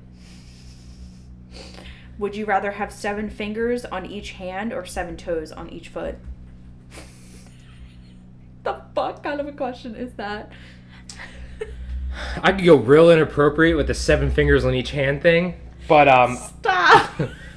Would 2.18 2.36
you 2.36 2.46
rather 2.46 2.72
have 2.72 2.92
seven 2.94 3.30
fingers 3.30 3.86
on 3.86 4.06
each 4.06 4.32
hand 4.34 4.72
or 4.72 4.86
seven 4.86 5.18
toes 5.18 5.52
on 5.52 5.70
each 5.70 5.90
foot? 5.90 6.18
Fuck 8.96 9.24
kind 9.24 9.40
of 9.40 9.48
a 9.48 9.52
question 9.52 9.96
is 9.96 10.14
that? 10.14 10.52
I 12.42 12.52
could 12.52 12.64
go 12.66 12.76
real 12.76 13.10
inappropriate 13.10 13.76
with 13.76 13.88
the 13.88 13.94
seven 13.94 14.30
fingers 14.30 14.66
on 14.66 14.76
each 14.76 14.92
hand 14.92 15.22
thing, 15.22 15.56
but 15.88 16.08
um, 16.08 16.36
Stop. 16.36 17.12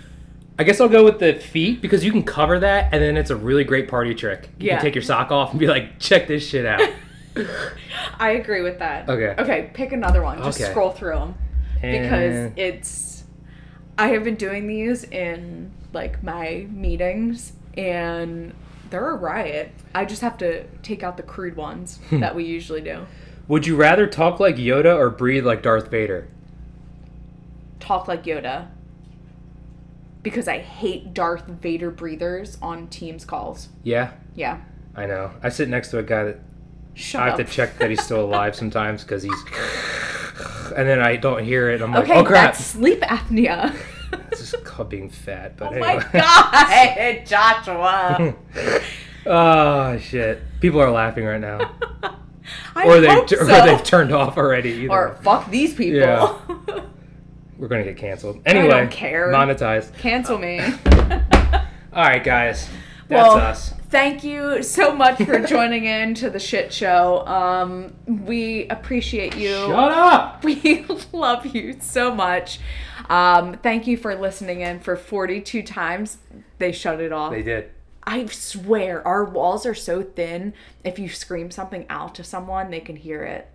I 0.59 0.65
guess 0.65 0.81
I'll 0.81 0.89
go 0.89 1.05
with 1.05 1.19
the 1.19 1.35
feet 1.35 1.83
because 1.83 2.03
you 2.03 2.11
can 2.11 2.23
cover 2.23 2.59
that, 2.61 2.93
and 2.95 3.03
then 3.03 3.19
it's 3.19 3.29
a 3.29 3.37
really 3.37 3.65
great 3.65 3.89
party 3.89 4.15
trick. 4.15 4.49
You 4.59 4.69
Yeah. 4.69 4.77
can 4.77 4.85
take 4.87 4.95
your 4.95 5.03
sock 5.03 5.31
off 5.31 5.51
and 5.51 5.61
be 5.61 5.67
like, 5.67 5.99
"Check 5.99 6.27
this 6.29 6.47
shit 6.49 6.65
out." 6.65 6.81
I 8.19 8.31
agree 8.31 8.63
with 8.63 8.79
that. 8.79 9.07
Okay. 9.11 9.35
Okay, 9.43 9.71
pick 9.75 9.93
another 9.93 10.23
one. 10.23 10.43
Just 10.43 10.59
Okay. 10.59 10.71
scroll 10.71 10.91
through 10.93 11.17
them. 11.17 11.35
because 11.83 12.53
it's 12.57 13.25
I 13.99 14.09
have 14.09 14.25
been 14.25 14.37
doing 14.37 14.67
these 14.67 15.05
in 15.05 15.71
like 15.93 16.23
my 16.23 16.67
meetings 16.71 17.53
and 17.77 18.55
they're 18.91 19.11
a 19.11 19.17
riot. 19.17 19.73
I 19.95 20.05
just 20.05 20.23
have 20.23 20.37
to 20.39 20.65
take 20.83 21.03
out 21.03 21.17
the 21.17 21.23
crude 21.23 21.57
ones 21.57 21.99
Hmm. 22.11 22.21
that 22.21 22.35
we 22.35 22.45
usually 22.45 22.81
do. 22.81 23.07
would 23.49 23.67
you 23.67 23.77
rather 23.77 24.07
talk 24.07 24.41
like 24.41 24.57
Yoda 24.57 24.97
or 24.97 25.11
breathe 25.11 25.47
like 25.47 25.63
Darth 25.63 25.89
Vader? 25.91 26.29
Talk 27.81 28.09
like 28.09 28.25
Yoda. 28.25 28.69
Because 30.23 30.49
I 30.49 30.59
hate 30.59 31.15
Darth 31.15 31.47
Vader 31.47 31.91
breathers 31.91 32.59
on 32.61 32.89
Teams 32.89 33.25
calls. 33.25 33.69
Yeah, 33.85 34.13
Yeah. 34.35 34.59
I 34.97 35.05
know. 35.07 35.31
I 35.43 35.51
sit 35.51 35.69
next 35.69 35.91
to 35.91 35.99
a 35.99 36.03
guy 36.03 36.25
that 36.25 36.39
Shut 36.95 37.21
I 37.23 37.25
have 37.31 37.39
up. 37.39 37.47
to 37.47 37.53
check 37.53 37.79
that 37.79 37.91
he's 37.91 38.03
still 38.03 38.25
alive 38.25 38.57
sometimes 38.57 39.03
because 39.05 39.23
he's, 39.23 39.45
and 40.75 40.89
then 40.89 41.01
I 41.01 41.17
don't 41.17 41.45
hear 41.45 41.69
it. 41.71 41.83
I'm 41.83 41.93
like, 41.93 42.05
Okay, 42.05 42.15
"Oh 42.19 42.25
crap!" 42.25 42.55
that's 42.55 42.65
sleep 42.65 43.03
apnea. 43.03 43.77
Called 44.77 44.91
being 44.91 45.09
fat. 45.09 45.57
But 45.57 45.69
oh 45.69 45.71
anyway. 45.73 45.97
my 46.13 46.21
god, 46.21 47.27
Joshua. 47.27 48.35
oh 49.25 49.97
shit! 50.03 50.43
People 50.61 50.83
are 50.83 50.91
laughing 50.91 51.25
right 51.25 51.41
now, 51.41 51.73
I 52.75 52.87
or 52.87 53.01
they 53.01 53.09
hope 53.09 53.25
or 53.33 53.37
so. 53.47 53.47
they've 53.47 53.83
turned 53.83 54.13
off 54.13 54.37
already. 54.37 54.73
Either. 54.73 54.91
Or 54.93 55.19
fuck 55.23 55.51
these 55.51 55.73
people. 55.73 56.01
Yeah. 56.01 56.37
We're 57.57 57.69
gonna 57.69 57.85
get 57.85 57.97
canceled. 57.97 58.43
Anyway, 58.45 58.67
I 58.67 58.81
don't 58.81 58.91
care. 58.91 59.33
monetized. 59.33 59.97
Cancel 59.97 60.37
me. 60.37 60.61
All 60.61 62.03
right, 62.03 62.23
guys, 62.23 62.69
that's 63.09 63.23
Well, 63.29 63.37
us. 63.39 63.73
Thank 63.89 64.25
you 64.25 64.63
so 64.63 64.95
much 64.95 65.23
for 65.23 65.39
joining 65.47 65.85
in 65.85 66.15
to 66.17 66.31
the 66.31 66.39
shit 66.41 66.73
show. 66.73 67.27
Um, 67.27 67.95
we 68.07 68.67
appreciate 68.69 69.37
you. 69.37 69.55
Shut 69.55 69.93
up. 69.93 70.45
We 70.45 70.85
love 71.13 71.47
you 71.47 71.77
so 71.81 72.15
much. 72.15 72.59
Um, 73.09 73.55
thank 73.63 73.87
you 73.87 73.97
for 73.97 74.15
listening 74.15 74.61
in 74.61 74.81
for 74.81 74.97
42 74.97 75.63
times. 75.63 76.19
They 76.59 76.73
shut 76.73 77.01
it 77.01 77.13
off. 77.13 77.33
They 77.33 77.43
did. 77.43 77.71
I 78.05 78.27
swear, 78.27 79.07
our 79.07 79.25
walls 79.25 79.67
are 79.67 79.75
so 79.75 80.03
thin. 80.03 80.55
If 80.85 80.99
you 80.99 81.09
scream 81.09 81.51
something 81.51 81.87
out 81.89 82.15
to 82.17 82.25
someone, 82.25 82.71
they 82.71 82.81
can 82.81 82.97
hear 82.97 83.23
it. 83.25 83.49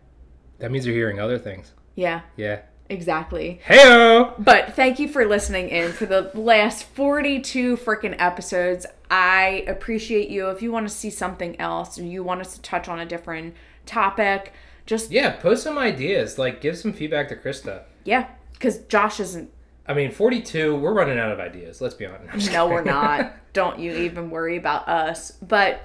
That 0.60 0.72
means 0.72 0.86
you're 0.86 0.96
hearing 0.96 1.20
other 1.20 1.40
things. 1.40 1.72
Yeah, 1.96 2.22
Yeah. 2.38 2.62
Exactly. 2.92 3.60
Heyo. 3.66 4.34
But 4.38 4.76
thank 4.76 5.00
you 5.00 5.08
for 5.08 5.26
listening 5.26 5.70
in 5.70 5.92
for 5.94 6.06
the 6.06 6.32
last 6.34 6.84
42 6.84 7.78
freaking 7.78 8.16
episodes. 8.20 8.86
I 9.10 9.64
appreciate 9.68 10.30
you. 10.30 10.50
If 10.50 10.62
you 10.62 10.72
want 10.72 10.88
to 10.88 10.94
see 10.94 11.10
something 11.10 11.60
else 11.60 11.98
or 11.98 12.04
you 12.04 12.24
want 12.24 12.42
us 12.42 12.54
to 12.56 12.62
touch 12.62 12.88
on 12.88 13.00
a 13.00 13.06
different 13.06 13.56
topic, 13.86 14.54
just 14.86 15.12
Yeah, 15.12 15.32
post 15.32 15.64
some 15.64 15.78
ideas. 15.78 16.38
Like, 16.38 16.62
give 16.62 16.78
some 16.78 16.94
feedback 16.94 17.30
to 17.30 17.36
Krista. 17.36 17.84
yeah, 18.04 18.28
because 18.54 18.80
Josh 18.86 19.20
isn't. 19.20 19.50
I 19.88 19.94
mean, 19.94 20.12
42. 20.12 20.76
We're 20.76 20.94
running 20.94 21.18
out 21.20 21.32
of 21.32 21.40
ideas. 21.40 21.82
Let's 21.82 21.96
be 21.96 22.06
honest. 22.06 22.52
No, 22.54 22.68
we're 22.68 22.84
not. 22.84 23.34
Don't 23.54 23.80
you 23.80 23.92
even 23.94 24.30
worry 24.30 24.56
about 24.58 24.88
us. 24.88 25.32
But 25.42 25.82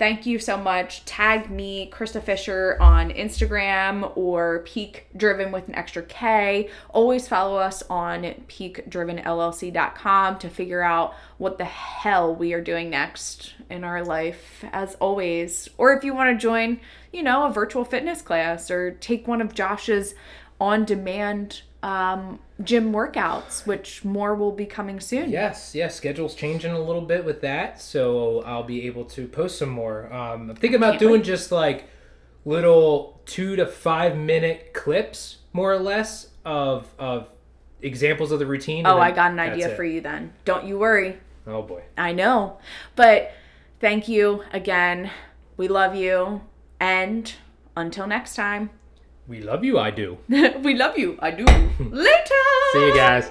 thank 0.00 0.24
you 0.24 0.38
so 0.38 0.56
much. 0.56 1.04
Tag 1.04 1.50
me, 1.50 1.90
Krista 1.92 2.22
Fisher, 2.22 2.78
on 2.80 3.10
Instagram 3.10 4.16
or 4.16 4.60
Peak 4.60 5.06
Driven 5.14 5.52
with 5.52 5.68
an 5.68 5.74
extra 5.74 6.02
K. 6.02 6.70
Always 6.88 7.28
follow 7.28 7.58
us 7.58 7.82
on 7.90 8.22
peakdrivenllc.com 8.48 10.38
to 10.38 10.48
figure 10.48 10.80
out 10.80 11.14
what 11.36 11.58
the 11.58 11.66
hell 11.66 12.34
we 12.34 12.54
are 12.54 12.62
doing 12.62 12.88
next 12.88 13.52
in 13.68 13.84
our 13.84 14.02
life, 14.02 14.64
as 14.72 14.94
always. 14.94 15.68
Or 15.76 15.92
if 15.92 16.02
you 16.02 16.14
want 16.14 16.30
to 16.34 16.42
join, 16.42 16.80
you 17.12 17.22
know, 17.22 17.44
a 17.44 17.52
virtual 17.52 17.84
fitness 17.84 18.22
class 18.22 18.70
or 18.70 18.92
take 18.92 19.28
one 19.28 19.42
of 19.42 19.52
Josh's 19.52 20.14
on 20.58 20.86
demand 20.86 21.60
um, 21.82 22.38
gym 22.62 22.92
workouts, 22.92 23.66
which 23.66 24.04
more 24.04 24.34
will 24.34 24.52
be 24.52 24.66
coming 24.66 25.00
soon. 25.00 25.30
Yes, 25.30 25.74
yes. 25.74 25.96
Schedule's 25.96 26.34
changing 26.34 26.72
a 26.72 26.78
little 26.80 27.02
bit 27.02 27.24
with 27.24 27.40
that, 27.40 27.80
so 27.80 28.42
I'll 28.42 28.62
be 28.62 28.86
able 28.86 29.04
to 29.06 29.26
post 29.26 29.58
some 29.58 29.70
more. 29.70 30.12
Um, 30.12 30.50
I'm 30.50 30.56
thinking 30.56 30.76
about 30.76 30.92
Can't 30.92 31.00
doing 31.00 31.20
wait. 31.20 31.24
just 31.24 31.50
like 31.50 31.84
little 32.44 33.20
two 33.26 33.56
to 33.56 33.66
five 33.66 34.16
minute 34.16 34.72
clips, 34.74 35.38
more 35.52 35.72
or 35.72 35.78
less, 35.78 36.28
of 36.44 36.88
of 36.98 37.28
examples 37.82 38.32
of 38.32 38.38
the 38.38 38.46
routine. 38.46 38.86
Oh, 38.86 38.98
I 38.98 39.10
got 39.10 39.30
an 39.32 39.40
idea 39.40 39.74
for 39.74 39.84
you. 39.84 39.94
you 39.94 40.00
then. 40.00 40.32
Don't 40.44 40.66
you 40.66 40.78
worry. 40.78 41.18
Oh 41.46 41.62
boy. 41.62 41.82
I 41.96 42.12
know. 42.12 42.58
But 42.96 43.32
thank 43.80 44.08
you 44.08 44.44
again. 44.52 45.10
We 45.56 45.68
love 45.68 45.94
you. 45.94 46.42
And 46.78 47.32
until 47.76 48.06
next 48.06 48.34
time, 48.34 48.70
We 49.30 49.40
love 49.40 49.62
you. 49.62 49.78
I 49.78 49.92
do. 49.92 50.18
we 50.28 50.74
love 50.74 50.98
you. 50.98 51.16
I 51.20 51.30
do. 51.30 51.44
Later. 51.78 52.42
See 52.72 52.86
you 52.86 52.94
guys. 52.96 53.30